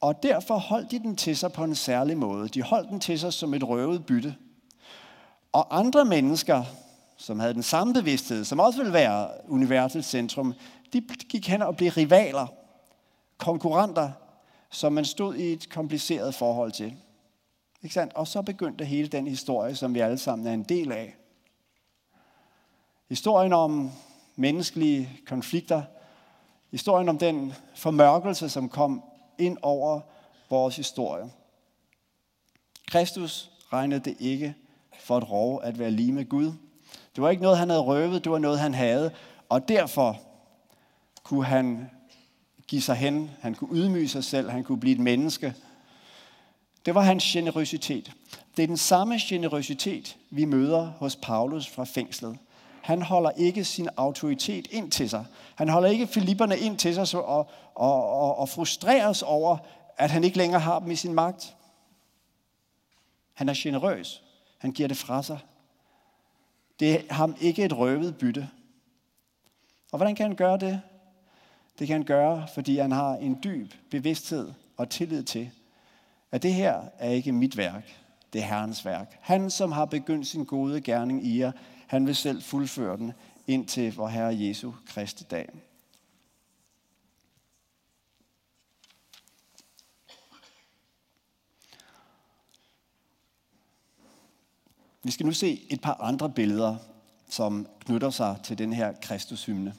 Og 0.00 0.22
derfor 0.22 0.58
holdt 0.58 0.90
de 0.90 0.98
den 0.98 1.16
til 1.16 1.36
sig 1.36 1.52
på 1.52 1.64
en 1.64 1.74
særlig 1.74 2.16
måde. 2.18 2.48
De 2.48 2.62
holdt 2.62 2.88
den 2.88 3.00
til 3.00 3.20
sig 3.20 3.32
som 3.32 3.54
et 3.54 3.68
røvet 3.68 4.06
bytte. 4.06 4.36
Og 5.52 5.78
andre 5.78 6.04
mennesker, 6.04 6.64
som 7.16 7.40
havde 7.40 7.54
den 7.54 7.62
samme 7.62 7.94
bevidsthed, 7.94 8.44
som 8.44 8.60
også 8.60 8.78
ville 8.78 8.92
være 8.92 9.30
universets 9.48 10.08
centrum, 10.08 10.54
de 10.92 11.00
gik 11.00 11.48
hen 11.48 11.62
og 11.62 11.76
blev 11.76 11.90
rivaler, 11.90 12.46
konkurrenter, 13.38 14.10
som 14.70 14.92
man 14.92 15.04
stod 15.04 15.34
i 15.34 15.52
et 15.52 15.70
kompliceret 15.70 16.34
forhold 16.34 16.72
til. 16.72 16.96
Ikke 17.82 17.94
sandt? 17.94 18.14
Og 18.14 18.28
så 18.28 18.42
begyndte 18.42 18.84
hele 18.84 19.08
den 19.08 19.26
historie, 19.26 19.76
som 19.76 19.94
vi 19.94 20.00
alle 20.00 20.18
sammen 20.18 20.46
er 20.46 20.52
en 20.52 20.62
del 20.62 20.92
af. 20.92 21.16
Historien 23.08 23.52
om 23.52 23.90
menneskelige 24.36 25.20
konflikter, 25.26 25.82
historien 26.70 27.08
om 27.08 27.18
den 27.18 27.52
formørkelse, 27.74 28.48
som 28.48 28.68
kom 28.68 29.04
ind 29.38 29.58
over 29.62 30.00
vores 30.50 30.76
historie. 30.76 31.30
Kristus 32.86 33.50
regnede 33.72 34.00
det 34.00 34.16
ikke 34.18 34.54
for 35.00 35.18
et 35.18 35.30
rov 35.30 35.60
at 35.64 35.78
være 35.78 35.90
lige 35.90 36.12
med 36.12 36.28
Gud. 36.28 36.52
Det 37.14 37.22
var 37.22 37.30
ikke 37.30 37.42
noget, 37.42 37.58
han 37.58 37.70
havde 37.70 37.82
røvet, 37.82 38.24
det 38.24 38.32
var 38.32 38.38
noget, 38.38 38.58
han 38.58 38.74
havde. 38.74 39.10
Og 39.48 39.68
derfor 39.68 40.20
kunne 41.22 41.44
han 41.44 41.90
give 42.68 42.82
sig 42.82 42.96
hen, 42.96 43.30
han 43.40 43.54
kunne 43.54 43.76
ydmyge 43.76 44.08
sig 44.08 44.24
selv, 44.24 44.50
han 44.50 44.64
kunne 44.64 44.80
blive 44.80 44.94
et 44.94 45.00
menneske. 45.00 45.54
Det 46.86 46.94
var 46.94 47.00
hans 47.00 47.24
generøsitet. 47.24 48.12
Det 48.56 48.62
er 48.62 48.66
den 48.66 48.76
samme 48.76 49.18
generøsitet, 49.28 50.16
vi 50.30 50.44
møder 50.44 50.86
hos 50.86 51.16
Paulus 51.16 51.68
fra 51.68 51.84
fængslet. 51.84 52.38
Han 52.82 53.02
holder 53.02 53.30
ikke 53.30 53.64
sin 53.64 53.88
autoritet 53.96 54.66
ind 54.70 54.90
til 54.90 55.10
sig. 55.10 55.24
Han 55.54 55.68
holder 55.68 55.88
ikke 55.88 56.06
filipperne 56.06 56.58
ind 56.58 56.78
til 56.78 56.94
sig 56.94 57.24
og, 57.24 57.50
og, 57.74 58.10
og, 58.20 58.38
og 58.38 58.48
frustreres 58.48 59.22
over, 59.22 59.56
at 59.98 60.10
han 60.10 60.24
ikke 60.24 60.36
længere 60.36 60.60
har 60.60 60.78
dem 60.78 60.90
i 60.90 60.96
sin 60.96 61.14
magt. 61.14 61.54
Han 63.34 63.48
er 63.48 63.54
generøs. 63.56 64.22
Han 64.60 64.72
giver 64.72 64.88
det 64.88 64.96
fra 64.96 65.22
sig. 65.22 65.38
Det 66.80 66.94
er 66.94 67.14
ham 67.14 67.36
ikke 67.40 67.64
et 67.64 67.78
røvet 67.78 68.16
bytte. 68.16 68.48
Og 69.92 69.96
hvordan 69.96 70.14
kan 70.14 70.26
han 70.26 70.36
gøre 70.36 70.58
det? 70.58 70.80
Det 71.78 71.86
kan 71.86 71.94
han 71.94 72.04
gøre, 72.04 72.46
fordi 72.54 72.78
han 72.78 72.92
har 72.92 73.16
en 73.16 73.38
dyb 73.44 73.72
bevidsthed 73.90 74.52
og 74.76 74.90
tillid 74.90 75.22
til, 75.22 75.50
at 76.32 76.42
det 76.42 76.54
her 76.54 76.82
er 76.98 77.10
ikke 77.10 77.32
mit 77.32 77.56
værk, 77.56 77.96
det 78.32 78.40
er 78.40 78.44
Herrens 78.44 78.84
værk. 78.84 79.18
Han, 79.20 79.50
som 79.50 79.72
har 79.72 79.84
begyndt 79.84 80.26
sin 80.26 80.44
gode 80.44 80.80
gerning 80.80 81.26
i 81.26 81.40
jer, 81.40 81.52
han 81.86 82.06
vil 82.06 82.16
selv 82.16 82.42
fuldføre 82.42 82.96
den 82.96 83.12
indtil 83.46 83.94
vor 83.94 84.08
Herre 84.08 84.38
Jesu 84.38 84.72
Kristi 84.86 85.24
dag. 85.24 85.48
Vi 95.02 95.10
skal 95.10 95.26
nu 95.26 95.32
se 95.32 95.66
et 95.70 95.80
par 95.80 95.94
andre 96.00 96.30
billeder, 96.30 96.76
som 97.28 97.66
knytter 97.80 98.10
sig 98.10 98.36
til 98.44 98.58
den 98.58 98.72
her 98.72 98.92
Kristushymne. 99.02 99.74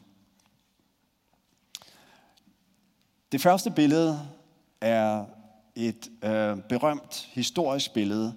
Det 3.32 3.42
første 3.42 3.72
billede 3.72 4.30
er 4.82 5.26
et 5.76 6.12
øh, 6.24 6.58
berømt 6.70 7.30
historisk 7.32 7.94
billede, 7.94 8.36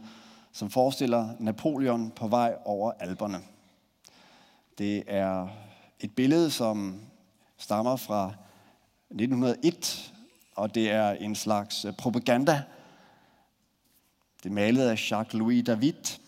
som 0.52 0.70
forestiller 0.70 1.28
Napoleon 1.38 2.10
på 2.10 2.28
vej 2.28 2.56
over 2.64 2.92
alberne. 2.92 3.40
Det 4.78 5.02
er 5.06 5.48
et 6.00 6.14
billede, 6.14 6.50
som 6.50 7.00
stammer 7.58 7.96
fra 7.96 8.34
1901, 9.10 10.12
og 10.54 10.74
det 10.74 10.90
er 10.90 11.10
en 11.10 11.34
slags 11.34 11.86
propaganda. 11.98 12.62
Det 14.42 14.48
er 14.48 14.54
malet 14.54 14.88
af 14.88 15.12
Jacques-Louis 15.12 15.62
David, 15.62 16.18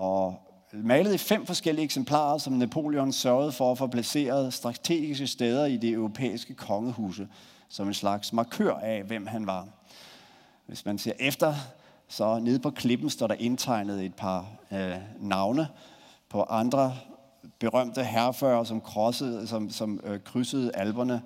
og 0.00 0.34
malet 0.72 1.14
i 1.14 1.18
fem 1.18 1.46
forskellige 1.46 1.84
eksemplarer, 1.84 2.38
som 2.38 2.52
Napoleon 2.52 3.12
sørgede 3.12 3.52
for 3.52 3.72
at 3.72 3.78
få 3.78 3.86
placeret 3.86 4.54
strategiske 4.54 5.26
steder 5.26 5.66
i 5.66 5.76
det 5.76 5.90
europæiske 5.90 6.54
kongehuse, 6.54 7.28
som 7.68 7.88
en 7.88 7.94
slags 7.94 8.32
markør 8.32 8.74
af, 8.74 9.02
hvem 9.02 9.26
han 9.26 9.46
var. 9.46 9.68
Hvis 10.66 10.84
man 10.84 10.98
ser 10.98 11.12
efter, 11.18 11.54
så 12.08 12.38
nede 12.38 12.58
på 12.58 12.70
klippen 12.70 13.10
står 13.10 13.26
der 13.26 13.34
indtegnet 13.34 14.04
et 14.04 14.14
par 14.14 14.46
øh, 14.72 14.96
navne 15.18 15.68
på 16.28 16.42
andre 16.42 16.94
berømte 17.58 18.04
herrefører, 18.04 18.64
som, 18.64 18.80
krossede, 18.80 19.46
som, 19.46 19.70
som 19.70 20.00
øh, 20.04 20.20
krydsede 20.20 20.76
alberne. 20.76 21.22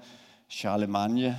Charlemagne 0.50 1.38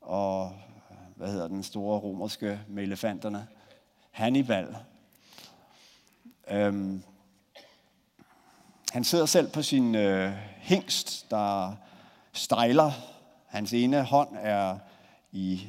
og 0.00 0.52
øh, 0.90 0.96
hvad 1.16 1.28
hedder 1.28 1.48
den 1.48 1.62
store 1.62 1.98
romerske 1.98 2.60
med 2.68 2.82
elefanterne? 2.82 3.46
Hannibal. 4.10 4.76
Øhm, 6.50 7.02
han 8.92 9.04
sidder 9.04 9.26
selv 9.26 9.50
på 9.50 9.62
sin 9.62 9.94
øh, 9.94 10.32
hængst, 10.56 11.30
der 11.30 11.72
stejler. 12.32 12.92
Hans 13.46 13.72
ene 13.72 14.02
hånd 14.02 14.28
er 14.42 14.78
i 15.32 15.66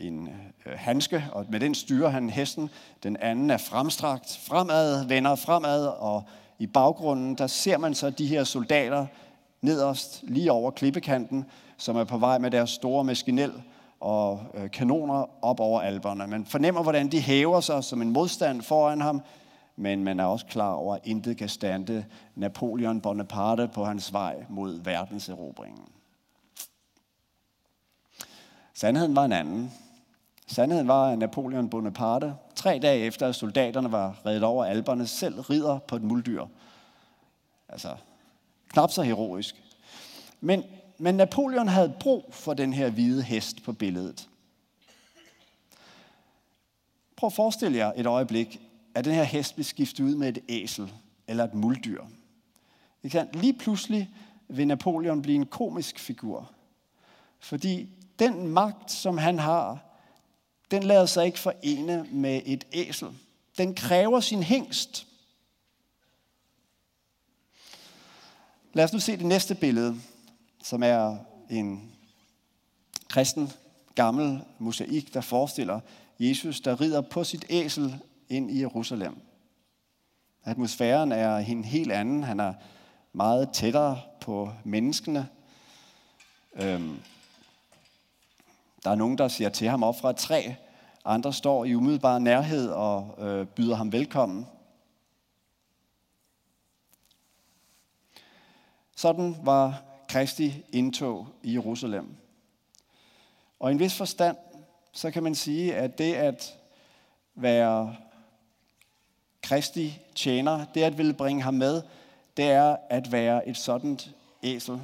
en 0.00 0.28
øh, 0.66 0.72
handske, 0.76 1.24
og 1.32 1.46
med 1.48 1.60
den 1.60 1.74
styrer 1.74 2.08
han 2.08 2.30
hesten. 2.30 2.70
Den 3.02 3.16
anden 3.16 3.50
er 3.50 3.56
fremstrakt 3.56 4.40
fremad, 4.48 5.06
vender 5.06 5.34
fremad, 5.34 5.86
og 5.86 6.22
i 6.58 6.66
baggrunden, 6.66 7.34
der 7.34 7.46
ser 7.46 7.78
man 7.78 7.94
så 7.94 8.10
de 8.10 8.26
her 8.26 8.44
soldater 8.44 9.06
nederst, 9.60 10.20
lige 10.22 10.52
over 10.52 10.70
klippekanten, 10.70 11.44
som 11.76 11.96
er 11.96 12.04
på 12.04 12.18
vej 12.18 12.38
med 12.38 12.50
deres 12.50 12.70
store 12.70 13.04
maskinel 13.04 13.52
og 14.00 14.40
øh, 14.54 14.70
kanoner 14.70 15.44
op 15.44 15.60
over 15.60 15.80
alberne. 15.80 16.26
Man 16.26 16.46
fornemmer, 16.46 16.82
hvordan 16.82 17.08
de 17.08 17.20
hæver 17.20 17.60
sig 17.60 17.84
som 17.84 18.02
en 18.02 18.10
modstand 18.10 18.62
foran 18.62 19.00
ham, 19.00 19.22
men 19.76 20.04
man 20.04 20.20
er 20.20 20.24
også 20.24 20.46
klar 20.46 20.72
over, 20.72 20.94
at 20.94 21.00
intet 21.04 21.36
kan 21.36 21.48
stande 21.48 22.04
Napoleon 22.34 23.00
Bonaparte 23.00 23.68
på 23.74 23.84
hans 23.84 24.12
vej 24.12 24.44
mod 24.48 24.80
verdenserobringen. 24.80 25.88
Sandheden 28.74 29.16
var 29.16 29.24
en 29.24 29.32
anden. 29.32 29.72
Sandheden 30.46 30.88
var, 30.88 31.10
at 31.10 31.18
Napoleon 31.18 31.70
Bonaparte, 31.70 32.34
tre 32.54 32.78
dage 32.82 33.04
efter 33.04 33.28
at 33.28 33.34
soldaterne 33.34 33.92
var 33.92 34.20
reddet 34.26 34.42
over 34.42 34.64
alberne, 34.64 35.06
selv 35.06 35.40
rider 35.40 35.78
på 35.78 35.96
et 35.96 36.02
muldyr. 36.02 36.46
Altså, 37.68 37.96
knap 38.68 38.90
så 38.90 39.02
heroisk. 39.02 39.62
Men, 40.40 40.64
men 40.98 41.14
Napoleon 41.14 41.68
havde 41.68 41.94
brug 42.00 42.24
for 42.30 42.54
den 42.54 42.72
her 42.72 42.90
hvide 42.90 43.22
hest 43.22 43.64
på 43.64 43.72
billedet. 43.72 44.28
Prøv 47.16 47.26
at 47.26 47.32
forestille 47.32 47.78
jer 47.78 47.92
et 47.96 48.06
øjeblik, 48.06 48.60
at 48.94 49.04
den 49.04 49.14
her 49.14 49.24
hest 49.24 49.56
vil 49.56 49.64
skifte 49.64 50.04
ud 50.04 50.14
med 50.14 50.28
et 50.28 50.38
æsel 50.48 50.92
eller 51.26 51.44
et 51.44 51.54
muldyr. 51.54 52.04
Lige 53.32 53.52
pludselig 53.52 54.10
vil 54.48 54.66
Napoleon 54.66 55.22
blive 55.22 55.36
en 55.36 55.46
komisk 55.46 55.98
figur. 55.98 56.52
Fordi 57.40 57.88
den 58.18 58.48
magt, 58.48 58.90
som 58.90 59.18
han 59.18 59.38
har, 59.38 59.78
den 60.70 60.82
lader 60.82 61.06
sig 61.06 61.26
ikke 61.26 61.38
forene 61.38 62.06
med 62.10 62.42
et 62.44 62.66
æsel. 62.72 63.08
Den 63.58 63.74
kræver 63.74 64.20
sin 64.20 64.42
hængst. 64.42 65.06
Lad 68.72 68.84
os 68.84 68.92
nu 68.92 68.98
se 68.98 69.16
det 69.16 69.26
næste 69.26 69.54
billede, 69.54 69.96
som 70.62 70.82
er 70.82 71.16
en 71.50 71.92
kristen 73.08 73.52
gammel 73.94 74.44
mosaik, 74.58 75.14
der 75.14 75.20
forestiller 75.20 75.80
Jesus, 76.18 76.60
der 76.60 76.80
rider 76.80 77.00
på 77.00 77.24
sit 77.24 77.44
æsel 77.50 78.00
ind 78.32 78.50
i 78.50 78.60
Jerusalem. 78.60 79.20
Atmosfæren 80.44 81.12
er 81.12 81.36
en 81.36 81.64
helt 81.64 81.92
anden. 81.92 82.22
Han 82.22 82.40
er 82.40 82.54
meget 83.12 83.50
tættere 83.52 84.00
på 84.20 84.50
menneskene. 84.64 85.28
Øhm, 86.54 87.00
der 88.84 88.90
er 88.90 88.94
nogen, 88.94 89.18
der 89.18 89.28
siger 89.28 89.50
til 89.50 89.68
ham 89.68 89.82
op 89.82 90.00
fra 90.00 90.10
et 90.10 90.16
træ. 90.16 90.52
Andre 91.04 91.32
står 91.32 91.64
i 91.64 91.74
umiddelbar 91.74 92.18
nærhed 92.18 92.70
og 92.70 93.14
øh, 93.18 93.46
byder 93.46 93.76
ham 93.76 93.92
velkommen. 93.92 94.46
Sådan 98.96 99.36
var 99.42 99.82
Kristi 100.08 100.64
indtog 100.72 101.28
i 101.42 101.54
Jerusalem. 101.54 102.16
Og 103.60 103.70
i 103.70 103.72
en 103.72 103.78
vis 103.78 103.96
forstand, 103.96 104.36
så 104.92 105.10
kan 105.10 105.22
man 105.22 105.34
sige, 105.34 105.74
at 105.74 105.98
det 105.98 106.14
at 106.14 106.58
være 107.34 107.96
Kristi 109.42 110.00
tjener, 110.14 110.64
det 110.74 110.82
at 110.82 110.98
ville 110.98 111.14
bringe 111.14 111.42
ham 111.42 111.54
med, 111.54 111.82
det 112.36 112.44
er 112.44 112.76
at 112.90 113.12
være 113.12 113.48
et 113.48 113.56
sådan 113.56 113.98
æsel. 114.42 114.80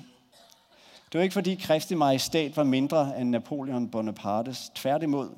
Det 1.12 1.18
var 1.18 1.22
ikke 1.22 1.32
fordi 1.32 1.54
Kristi 1.54 1.94
majestæt 1.94 2.56
var 2.56 2.64
mindre 2.64 3.20
end 3.20 3.30
Napoleon 3.30 3.88
Bonapartes, 3.90 4.70
tværtimod. 4.74 5.30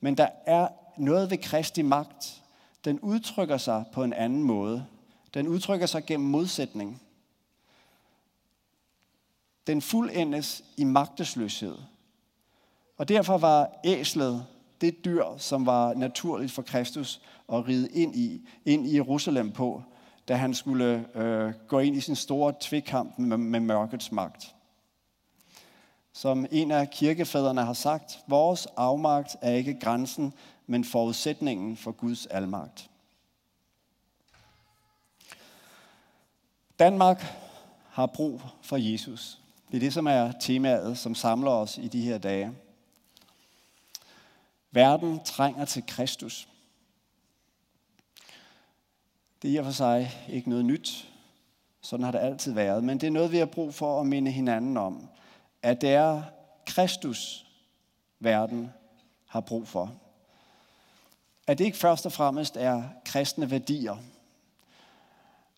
Men 0.00 0.16
der 0.16 0.28
er 0.46 0.68
noget 0.96 1.30
ved 1.30 1.38
Kristi 1.38 1.82
magt, 1.82 2.42
den 2.84 3.00
udtrykker 3.00 3.56
sig 3.56 3.84
på 3.92 4.04
en 4.04 4.12
anden 4.12 4.42
måde. 4.42 4.86
Den 5.34 5.48
udtrykker 5.48 5.86
sig 5.86 6.06
gennem 6.06 6.28
modsætning. 6.28 7.02
Den 9.66 9.82
fuldendes 9.82 10.64
i 10.76 10.84
magtesløshed. 10.84 11.76
Og 12.96 13.08
derfor 13.08 13.38
var 13.38 13.80
æslet 13.84 14.46
det 14.80 15.04
dyr, 15.04 15.24
som 15.38 15.66
var 15.66 15.94
naturligt 15.94 16.52
for 16.52 16.62
Kristus 16.62 17.20
at 17.52 17.68
ride 17.68 17.88
ind 17.88 18.16
i, 18.16 18.48
ind 18.64 18.86
i 18.86 18.94
Jerusalem 18.94 19.52
på, 19.52 19.82
da 20.28 20.34
han 20.34 20.54
skulle 20.54 21.06
øh, 21.14 21.52
gå 21.68 21.78
ind 21.78 21.96
i 21.96 22.00
sin 22.00 22.16
store 22.16 22.54
tvekamp 22.60 23.18
med, 23.18 23.36
med 23.36 23.60
mørkets 23.60 24.12
magt. 24.12 24.54
Som 26.12 26.46
en 26.50 26.70
af 26.70 26.90
kirkefædrene 26.90 27.64
har 27.64 27.72
sagt, 27.72 28.18
vores 28.26 28.66
afmagt 28.76 29.36
er 29.40 29.52
ikke 29.52 29.80
grænsen, 29.80 30.32
men 30.66 30.84
forudsætningen 30.84 31.76
for 31.76 31.92
Guds 31.92 32.26
almagt. 32.26 32.90
Danmark 36.78 37.24
har 37.90 38.06
brug 38.06 38.40
for 38.62 38.76
Jesus. 38.76 39.40
Det 39.70 39.76
er 39.76 39.80
det, 39.80 39.92
som 39.92 40.06
er 40.06 40.32
temaet, 40.40 40.98
som 40.98 41.14
samler 41.14 41.50
os 41.50 41.78
i 41.78 41.88
de 41.88 42.00
her 42.00 42.18
dage. 42.18 42.52
Verden 44.70 45.24
trænger 45.24 45.64
til 45.64 45.86
Kristus. 45.86 46.48
Det 49.42 49.50
er 49.50 49.54
i 49.54 49.56
og 49.56 49.64
for 49.64 49.72
sig 49.72 50.24
ikke 50.28 50.48
noget 50.48 50.64
nyt. 50.64 51.08
Sådan 51.80 52.04
har 52.04 52.10
det 52.10 52.18
altid 52.18 52.52
været. 52.52 52.84
Men 52.84 53.00
det 53.00 53.06
er 53.06 53.10
noget, 53.10 53.32
vi 53.32 53.38
har 53.38 53.46
brug 53.46 53.74
for 53.74 54.00
at 54.00 54.06
minde 54.06 54.30
hinanden 54.30 54.76
om. 54.76 55.08
At 55.62 55.80
det 55.80 55.90
er 55.90 56.22
Kristus, 56.66 57.46
verden 58.20 58.72
har 59.26 59.40
brug 59.40 59.68
for. 59.68 59.94
At 61.46 61.58
det 61.58 61.64
ikke 61.64 61.78
først 61.78 62.06
og 62.06 62.12
fremmest 62.12 62.56
er 62.56 62.82
kristne 63.04 63.50
værdier. 63.50 63.96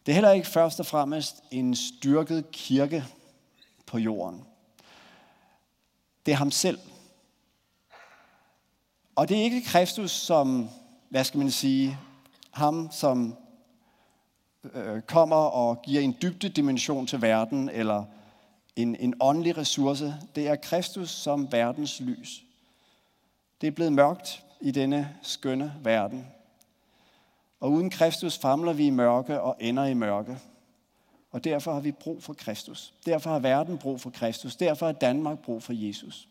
Det 0.06 0.12
er 0.12 0.14
heller 0.14 0.30
ikke 0.30 0.48
først 0.48 0.80
og 0.80 0.86
fremmest 0.86 1.42
en 1.50 1.74
styrket 1.74 2.50
kirke 2.50 3.04
på 3.86 3.98
jorden. 3.98 4.44
Det 6.26 6.32
er 6.32 6.36
ham 6.36 6.50
selv. 6.50 6.78
Og 9.18 9.28
det 9.28 9.38
er 9.38 9.42
ikke 9.42 9.62
Kristus 9.62 10.11
som, 10.11 10.68
hvad 11.09 11.24
skal 11.24 11.38
man 11.38 11.50
sige, 11.50 11.98
ham 12.50 12.88
som 12.92 13.35
øh, 14.74 15.02
kommer 15.02 15.37
og 15.37 15.83
giver 15.83 16.00
en 16.00 16.16
dybde 16.22 16.48
dimension 16.48 17.07
til 17.07 17.22
verden, 17.22 17.68
eller 17.68 18.04
en, 18.76 18.96
en 18.96 19.14
åndelig 19.20 19.57
ressource. 19.57 20.14
Det 20.35 20.48
er 20.48 20.57
Kristus 20.57 21.11
som 21.11 21.52
verdens 21.52 22.00
lys. 22.00 22.44
Det 23.61 23.66
er 23.66 23.70
blevet 23.70 23.92
mørkt 23.92 24.44
i 24.61 24.70
denne 24.70 25.16
skønne 25.22 25.74
verden. 25.83 26.26
Og 27.61 27.72
uden 27.72 27.90
Kristus 27.90 28.38
famler 28.38 28.72
vi 28.72 28.87
i 28.87 28.90
mørke 28.90 29.40
og 29.40 29.57
ender 29.61 29.85
i 29.85 29.94
mørke. 29.94 30.38
Og 31.31 31.44
derfor 31.44 31.72
har 31.72 31.81
vi 31.81 31.92
brug 31.92 32.22
for 32.22 32.35
Kristus. 32.35 32.94
Derfor 33.07 33.31
har 33.31 33.38
verden 33.38 33.78
brug 33.78 34.00
for 34.00 34.11
Kristus. 34.11 34.57
Derfor 34.57 34.87
har 34.87 34.92
Danmark 34.92 35.38
brug 35.38 35.62
for 35.62 35.72
Jesus. 35.72 36.28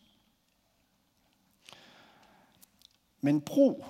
Men 3.22 3.42
brug. 3.42 3.86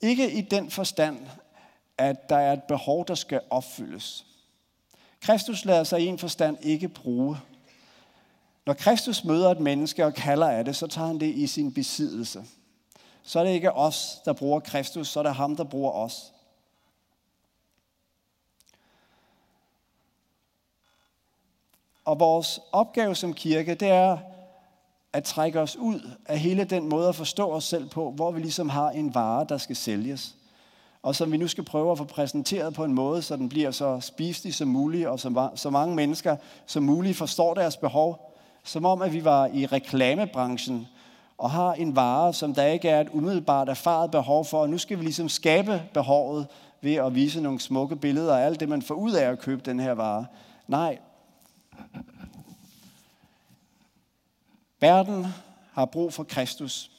Ikke 0.00 0.32
i 0.32 0.40
den 0.40 0.70
forstand, 0.70 1.26
at 1.98 2.28
der 2.28 2.36
er 2.36 2.52
et 2.52 2.62
behov, 2.62 3.06
der 3.06 3.14
skal 3.14 3.40
opfyldes. 3.50 4.26
Kristus 5.20 5.64
lader 5.64 5.84
sig 5.84 6.00
i 6.00 6.06
en 6.06 6.18
forstand 6.18 6.58
ikke 6.62 6.88
bruge. 6.88 7.36
Når 8.66 8.74
Kristus 8.74 9.24
møder 9.24 9.50
et 9.50 9.60
menneske 9.60 10.04
og 10.04 10.14
kalder 10.14 10.48
af 10.48 10.64
det, 10.64 10.76
så 10.76 10.86
tager 10.86 11.06
han 11.06 11.20
det 11.20 11.34
i 11.34 11.46
sin 11.46 11.74
besiddelse. 11.74 12.44
Så 13.22 13.40
er 13.40 13.44
det 13.44 13.50
ikke 13.50 13.72
os, 13.72 14.18
der 14.24 14.32
bruger 14.32 14.60
Kristus, 14.60 15.08
så 15.08 15.18
er 15.18 15.22
det 15.22 15.34
ham, 15.34 15.56
der 15.56 15.64
bruger 15.64 15.92
os. 15.92 16.32
Og 22.04 22.20
vores 22.20 22.60
opgave 22.72 23.14
som 23.14 23.34
kirke, 23.34 23.74
det 23.74 23.88
er 23.88 24.18
at 25.14 25.24
trække 25.24 25.60
os 25.60 25.76
ud 25.76 26.10
af 26.26 26.38
hele 26.38 26.64
den 26.64 26.88
måde 26.88 27.08
at 27.08 27.14
forstå 27.14 27.50
os 27.50 27.64
selv 27.64 27.88
på, 27.88 28.10
hvor 28.10 28.30
vi 28.30 28.40
ligesom 28.40 28.68
har 28.68 28.90
en 28.90 29.14
vare, 29.14 29.46
der 29.48 29.58
skal 29.58 29.76
sælges. 29.76 30.34
Og 31.02 31.14
som 31.14 31.32
vi 31.32 31.36
nu 31.36 31.48
skal 31.48 31.64
prøve 31.64 31.92
at 31.92 31.98
få 31.98 32.04
præsenteret 32.04 32.74
på 32.74 32.84
en 32.84 32.92
måde, 32.92 33.22
så 33.22 33.36
den 33.36 33.48
bliver 33.48 33.70
så 33.70 34.00
spiselig 34.00 34.54
som 34.54 34.68
muligt, 34.68 35.06
og 35.06 35.20
så, 35.20 35.48
så 35.54 35.70
mange 35.70 35.96
mennesker 35.96 36.36
som 36.66 36.82
muligt 36.82 37.16
forstår 37.16 37.54
deres 37.54 37.76
behov. 37.76 38.30
Som 38.64 38.84
om, 38.84 39.02
at 39.02 39.12
vi 39.12 39.24
var 39.24 39.46
i 39.46 39.66
reklamebranchen, 39.66 40.86
og 41.38 41.50
har 41.50 41.72
en 41.72 41.96
vare, 41.96 42.32
som 42.32 42.54
der 42.54 42.66
ikke 42.66 42.88
er 42.88 43.00
et 43.00 43.08
umiddelbart 43.12 43.68
erfaret 43.68 44.10
behov 44.10 44.44
for, 44.44 44.58
og 44.58 44.70
nu 44.70 44.78
skal 44.78 44.98
vi 44.98 45.04
ligesom 45.04 45.28
skabe 45.28 45.82
behovet 45.94 46.46
ved 46.80 46.94
at 46.94 47.14
vise 47.14 47.40
nogle 47.40 47.60
smukke 47.60 47.96
billeder 47.96 48.36
af 48.36 48.46
alt 48.46 48.60
det, 48.60 48.68
man 48.68 48.82
får 48.82 48.94
ud 48.94 49.12
af 49.12 49.30
at 49.30 49.38
købe 49.38 49.62
den 49.64 49.80
her 49.80 49.92
vare. 49.92 50.26
Nej, 50.68 50.98
Verden 54.80 55.26
har 55.72 55.84
brug 55.84 56.12
for 56.12 56.24
Kristus. 56.24 56.90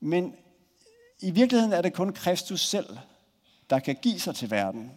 Men 0.00 0.34
i 1.20 1.30
virkeligheden 1.30 1.72
er 1.72 1.82
det 1.82 1.92
kun 1.92 2.12
Kristus 2.12 2.60
selv, 2.60 2.98
der 3.70 3.78
kan 3.78 3.96
give 4.02 4.20
sig 4.20 4.34
til 4.34 4.50
verden. 4.50 4.90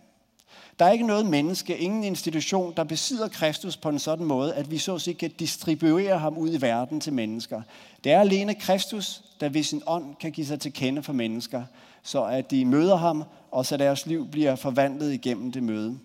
Der 0.80 0.86
er 0.86 0.92
ikke 0.92 1.08
noget 1.08 1.26
menneske, 1.26 1.78
ingen 1.78 2.04
institution, 2.04 2.74
der 2.78 2.84
besidder 2.84 3.28
Kristus 3.28 3.78
på 3.78 3.90
en 3.90 4.00
sådan 4.00 4.26
måde, 4.26 4.56
at 4.56 4.72
vi 4.72 4.78
så 4.78 5.00
at 5.00 5.18
kan 5.18 5.32
distribuere 5.32 6.20
ham 6.20 6.38
ud 6.38 6.54
i 6.54 6.62
verden 6.62 7.02
til 7.02 7.14
mennesker. 7.14 7.62
Det 8.04 8.12
er 8.12 8.20
alene 8.20 8.56
Kristus, 8.56 9.24
der 9.40 9.50
ved 9.50 9.64
sin 9.64 9.82
ånd 9.86 10.16
kan 10.16 10.32
give 10.32 10.48
sig 10.48 10.60
til 10.60 10.74
kende 10.74 11.04
for 11.04 11.14
mennesker, 11.14 11.64
så 12.04 12.24
at 12.24 12.52
de 12.52 12.66
møder 12.66 12.96
ham, 12.96 13.24
og 13.52 13.66
så 13.66 13.78
deres 13.78 14.06
liv 14.06 14.28
bliver 14.28 14.56
forvandlet 14.56 15.14
igennem 15.14 15.52
det 15.52 15.64
møde. 15.64 16.00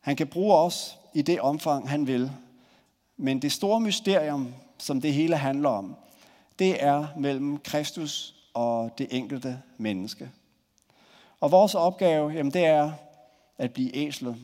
Han 0.00 0.16
kan 0.16 0.26
bruge 0.26 0.56
os 0.56 0.97
i 1.14 1.22
det 1.22 1.40
omfang, 1.40 1.88
han 1.88 2.06
vil. 2.06 2.30
Men 3.16 3.42
det 3.42 3.52
store 3.52 3.80
mysterium, 3.80 4.54
som 4.78 5.00
det 5.00 5.14
hele 5.14 5.36
handler 5.36 5.68
om, 5.68 5.96
det 6.58 6.84
er 6.84 7.06
mellem 7.16 7.58
Kristus 7.58 8.34
og 8.54 8.90
det 8.98 9.06
enkelte 9.10 9.62
menneske. 9.78 10.30
Og 11.40 11.50
vores 11.50 11.74
opgave, 11.74 12.30
jamen 12.30 12.52
det 12.52 12.64
er 12.64 12.92
at 13.58 13.72
blive 13.72 13.96
æslet. 13.96 14.36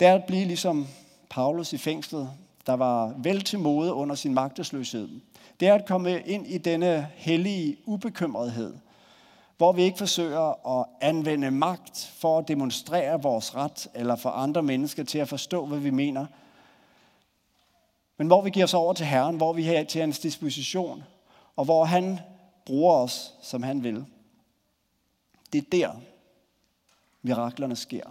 Det 0.00 0.08
er 0.08 0.14
at 0.14 0.24
blive 0.24 0.44
ligesom 0.44 0.86
Paulus 1.30 1.72
i 1.72 1.78
fængslet, 1.78 2.30
der 2.66 2.72
var 2.72 3.14
vel 3.18 3.40
til 3.40 3.58
mode 3.58 3.92
under 3.92 4.14
sin 4.14 4.34
magtesløshed. 4.34 5.08
Det 5.60 5.68
er 5.68 5.74
at 5.74 5.86
komme 5.86 6.20
ind 6.20 6.46
i 6.46 6.58
denne 6.58 7.08
hellige 7.14 7.76
ubekymrethed– 7.86 8.74
hvor 9.60 9.72
vi 9.72 9.82
ikke 9.82 9.98
forsøger 9.98 10.78
at 10.78 10.86
anvende 11.00 11.50
magt 11.50 12.12
for 12.14 12.38
at 12.38 12.48
demonstrere 12.48 13.22
vores 13.22 13.54
ret 13.54 13.88
eller 13.94 14.16
for 14.16 14.30
andre 14.30 14.62
mennesker 14.62 15.04
til 15.04 15.18
at 15.18 15.28
forstå, 15.28 15.66
hvad 15.66 15.78
vi 15.78 15.90
mener. 15.90 16.26
Men 18.16 18.26
hvor 18.26 18.42
vi 18.42 18.50
giver 18.50 18.64
os 18.64 18.74
over 18.74 18.92
til 18.92 19.06
Herren, 19.06 19.36
hvor 19.36 19.52
vi 19.52 19.66
er 19.66 19.84
til 19.84 20.00
hans 20.00 20.18
disposition, 20.18 21.04
og 21.56 21.64
hvor 21.64 21.84
han 21.84 22.18
bruger 22.66 22.94
os, 22.94 23.34
som 23.42 23.62
han 23.62 23.82
vil. 23.82 24.04
Det 25.52 25.58
er 25.58 25.70
der, 25.72 26.00
miraklerne 27.22 27.76
sker. 27.76 28.04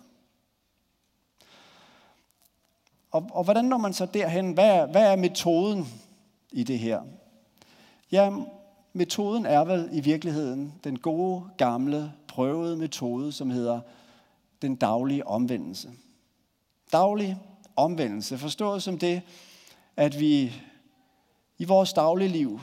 Og, 3.12 3.30
og 3.32 3.44
hvordan 3.44 3.66
når 3.66 3.78
man 3.78 3.94
så 3.94 4.06
derhen? 4.06 4.54
Hvad 4.54 4.70
er, 4.70 4.86
hvad 4.86 5.12
er 5.12 5.16
metoden 5.16 5.88
i 6.52 6.64
det 6.64 6.80
her? 6.80 7.02
Ja, 8.12 8.32
metoden 9.00 9.46
er 9.46 9.64
vel 9.64 9.90
i 9.92 10.00
virkeligheden 10.00 10.74
den 10.84 11.00
gode, 11.00 11.44
gamle, 11.58 12.14
prøvede 12.28 12.78
metode, 12.78 13.32
som 13.32 13.50
hedder 13.50 13.82
den 14.62 14.76
daglige 14.76 15.28
omvendelse. 15.28 15.92
Daglig 16.92 17.38
omvendelse, 17.76 18.38
forstået 18.38 18.84
som 18.84 19.00
det, 19.00 19.22
at 19.98 20.20
vi 20.20 20.54
i 21.58 21.66
vores 21.66 21.94
daglige 21.94 22.30
liv 22.30 22.60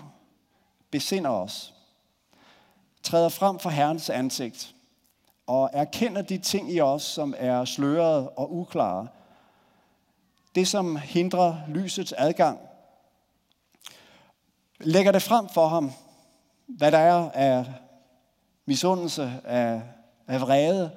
besinder 0.90 1.30
os, 1.30 1.74
træder 3.02 3.28
frem 3.28 3.58
for 3.58 3.70
Herrens 3.70 4.10
ansigt 4.10 4.74
og 5.46 5.70
erkender 5.72 6.22
de 6.22 6.38
ting 6.38 6.72
i 6.72 6.80
os, 6.80 7.02
som 7.02 7.34
er 7.38 7.64
slørede 7.64 8.28
og 8.30 8.54
uklare. 8.54 9.08
Det, 10.54 10.68
som 10.68 10.96
hindrer 10.96 11.56
lysets 11.68 12.14
adgang. 12.18 12.58
Lægger 14.80 15.12
det 15.12 15.22
frem 15.22 15.48
for 15.48 15.68
ham 15.68 15.92
hvad 16.66 16.92
der 16.92 16.98
er 16.98 17.30
af 17.30 17.66
misundelse, 18.66 19.32
af, 19.44 19.82
af 20.26 20.40
vrede, 20.40 20.90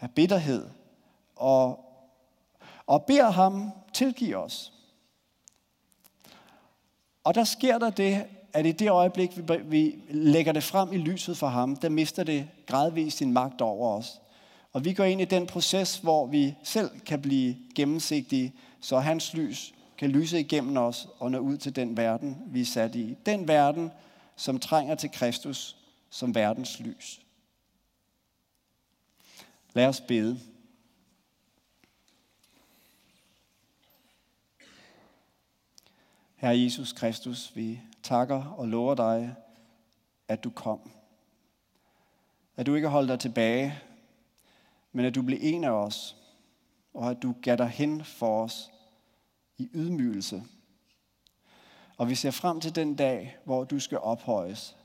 af 0.00 0.10
bitterhed, 0.10 0.66
og, 1.36 1.80
og 2.86 3.04
beder 3.04 3.30
ham 3.30 3.70
tilgive 3.92 4.36
os. 4.36 4.72
Og 7.24 7.34
der 7.34 7.44
sker 7.44 7.78
der 7.78 7.90
det, 7.90 8.24
at 8.52 8.66
i 8.66 8.72
det 8.72 8.90
øjeblik, 8.90 9.30
vi, 9.36 9.56
vi 9.64 9.94
lægger 10.10 10.52
det 10.52 10.64
frem 10.64 10.92
i 10.92 10.96
lyset 10.96 11.36
for 11.36 11.46
ham, 11.46 11.76
der 11.76 11.88
mister 11.88 12.24
det 12.24 12.48
gradvist 12.66 13.16
sin 13.18 13.32
magt 13.32 13.60
over 13.60 13.98
os. 13.98 14.20
Og 14.72 14.84
vi 14.84 14.92
går 14.92 15.04
ind 15.04 15.20
i 15.20 15.24
den 15.24 15.46
proces, 15.46 15.98
hvor 15.98 16.26
vi 16.26 16.54
selv 16.62 16.90
kan 17.06 17.22
blive 17.22 17.56
gennemsigtige, 17.74 18.54
så 18.80 18.98
hans 18.98 19.34
lys 19.34 19.74
kan 19.98 20.10
lyse 20.10 20.40
igennem 20.40 20.76
os 20.76 21.08
og 21.18 21.30
nå 21.30 21.38
ud 21.38 21.56
til 21.56 21.76
den 21.76 21.96
verden, 21.96 22.38
vi 22.46 22.60
er 22.60 22.64
sat 22.64 22.94
i. 22.94 23.16
Den 23.26 23.48
verden, 23.48 23.90
som 24.38 24.58
trænger 24.58 24.94
til 24.94 25.10
Kristus 25.10 25.76
som 26.10 26.34
verdens 26.34 26.80
lys. 26.80 27.20
Lad 29.72 29.86
os 29.86 30.00
bede. 30.00 30.40
Herre 36.36 36.58
Jesus 36.58 36.92
Kristus, 36.92 37.56
vi 37.56 37.80
takker 38.02 38.44
og 38.44 38.68
lover 38.68 38.94
dig, 38.94 39.34
at 40.28 40.44
du 40.44 40.50
kom. 40.50 40.90
At 42.56 42.66
du 42.66 42.74
ikke 42.74 42.88
holdt 42.88 43.08
dig 43.08 43.20
tilbage, 43.20 43.78
men 44.92 45.04
at 45.04 45.14
du 45.14 45.22
blev 45.22 45.38
en 45.42 45.64
af 45.64 45.70
os, 45.70 46.16
og 46.94 47.10
at 47.10 47.22
du 47.22 47.34
gav 47.42 47.56
dig 47.56 47.68
hen 47.68 48.04
for 48.04 48.44
os 48.44 48.70
i 49.58 49.68
ydmygelse. 49.74 50.42
Og 51.98 52.08
vi 52.08 52.14
ser 52.14 52.30
frem 52.30 52.60
til 52.60 52.74
den 52.74 52.94
dag, 52.94 53.36
hvor 53.44 53.64
du 53.64 53.80
skal 53.80 53.98
ophøjes, 53.98 54.76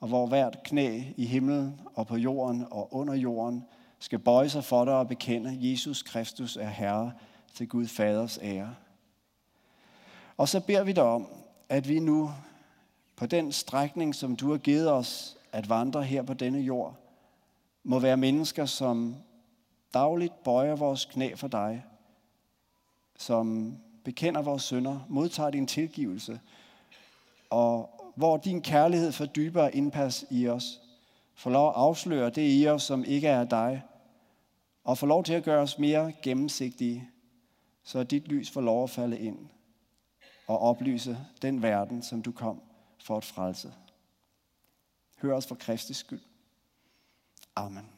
og 0.00 0.08
hvor 0.08 0.26
hvert 0.26 0.62
knæ 0.64 1.02
i 1.16 1.26
himlen 1.26 1.80
og 1.94 2.06
på 2.06 2.16
jorden 2.16 2.66
og 2.70 2.94
under 2.94 3.14
jorden 3.14 3.64
skal 3.98 4.18
bøje 4.18 4.48
sig 4.48 4.64
for 4.64 4.84
dig 4.84 4.94
og 4.94 5.08
bekende, 5.08 5.58
Jesus 5.60 6.02
Kristus 6.02 6.56
er 6.56 6.68
Herre 6.68 7.12
til 7.54 7.68
Gud 7.68 7.86
Faders 7.86 8.38
ære. 8.42 8.74
Og 10.36 10.48
så 10.48 10.60
beder 10.60 10.84
vi 10.84 10.92
dig 10.92 11.04
om, 11.04 11.28
at 11.68 11.88
vi 11.88 12.00
nu 12.00 12.30
på 13.16 13.26
den 13.26 13.52
strækning, 13.52 14.14
som 14.14 14.36
du 14.36 14.50
har 14.50 14.58
givet 14.58 14.92
os 14.92 15.36
at 15.52 15.68
vandre 15.68 16.02
her 16.02 16.22
på 16.22 16.34
denne 16.34 16.58
jord, 16.58 16.94
må 17.84 17.98
være 17.98 18.16
mennesker, 18.16 18.66
som 18.66 19.16
dagligt 19.94 20.42
bøjer 20.44 20.76
vores 20.76 21.04
knæ 21.04 21.34
for 21.34 21.48
dig, 21.48 21.84
som 23.16 23.76
bekender 24.06 24.42
vores 24.42 24.62
synder, 24.62 25.00
modtager 25.08 25.50
din 25.50 25.66
tilgivelse, 25.66 26.40
og 27.50 27.90
hvor 28.16 28.36
din 28.36 28.62
kærlighed 28.62 29.12
får 29.12 29.26
dybere 29.26 29.76
indpas 29.76 30.24
i 30.30 30.48
os, 30.48 30.80
får 31.34 31.50
lov 31.50 31.68
at 31.68 31.74
afsløre 31.76 32.30
det 32.30 32.62
i 32.62 32.68
os, 32.68 32.82
som 32.82 33.04
ikke 33.04 33.28
er 33.28 33.44
dig, 33.44 33.82
og 34.84 34.98
får 34.98 35.06
lov 35.06 35.24
til 35.24 35.32
at 35.32 35.44
gøre 35.44 35.62
os 35.62 35.78
mere 35.78 36.12
gennemsigtige, 36.22 37.10
så 37.84 38.02
dit 38.02 38.28
lys 38.28 38.50
får 38.50 38.60
lov 38.60 38.84
at 38.84 38.90
falde 38.90 39.18
ind 39.18 39.38
og 40.46 40.58
oplyse 40.58 41.18
den 41.42 41.62
verden, 41.62 42.02
som 42.02 42.22
du 42.22 42.32
kom 42.32 42.62
for 43.04 43.16
at 43.16 43.24
frelse. 43.24 43.72
Hør 45.22 45.34
os 45.34 45.46
for 45.46 45.54
Kristi 45.54 45.94
skyld. 45.94 46.22
Amen. 47.56 47.95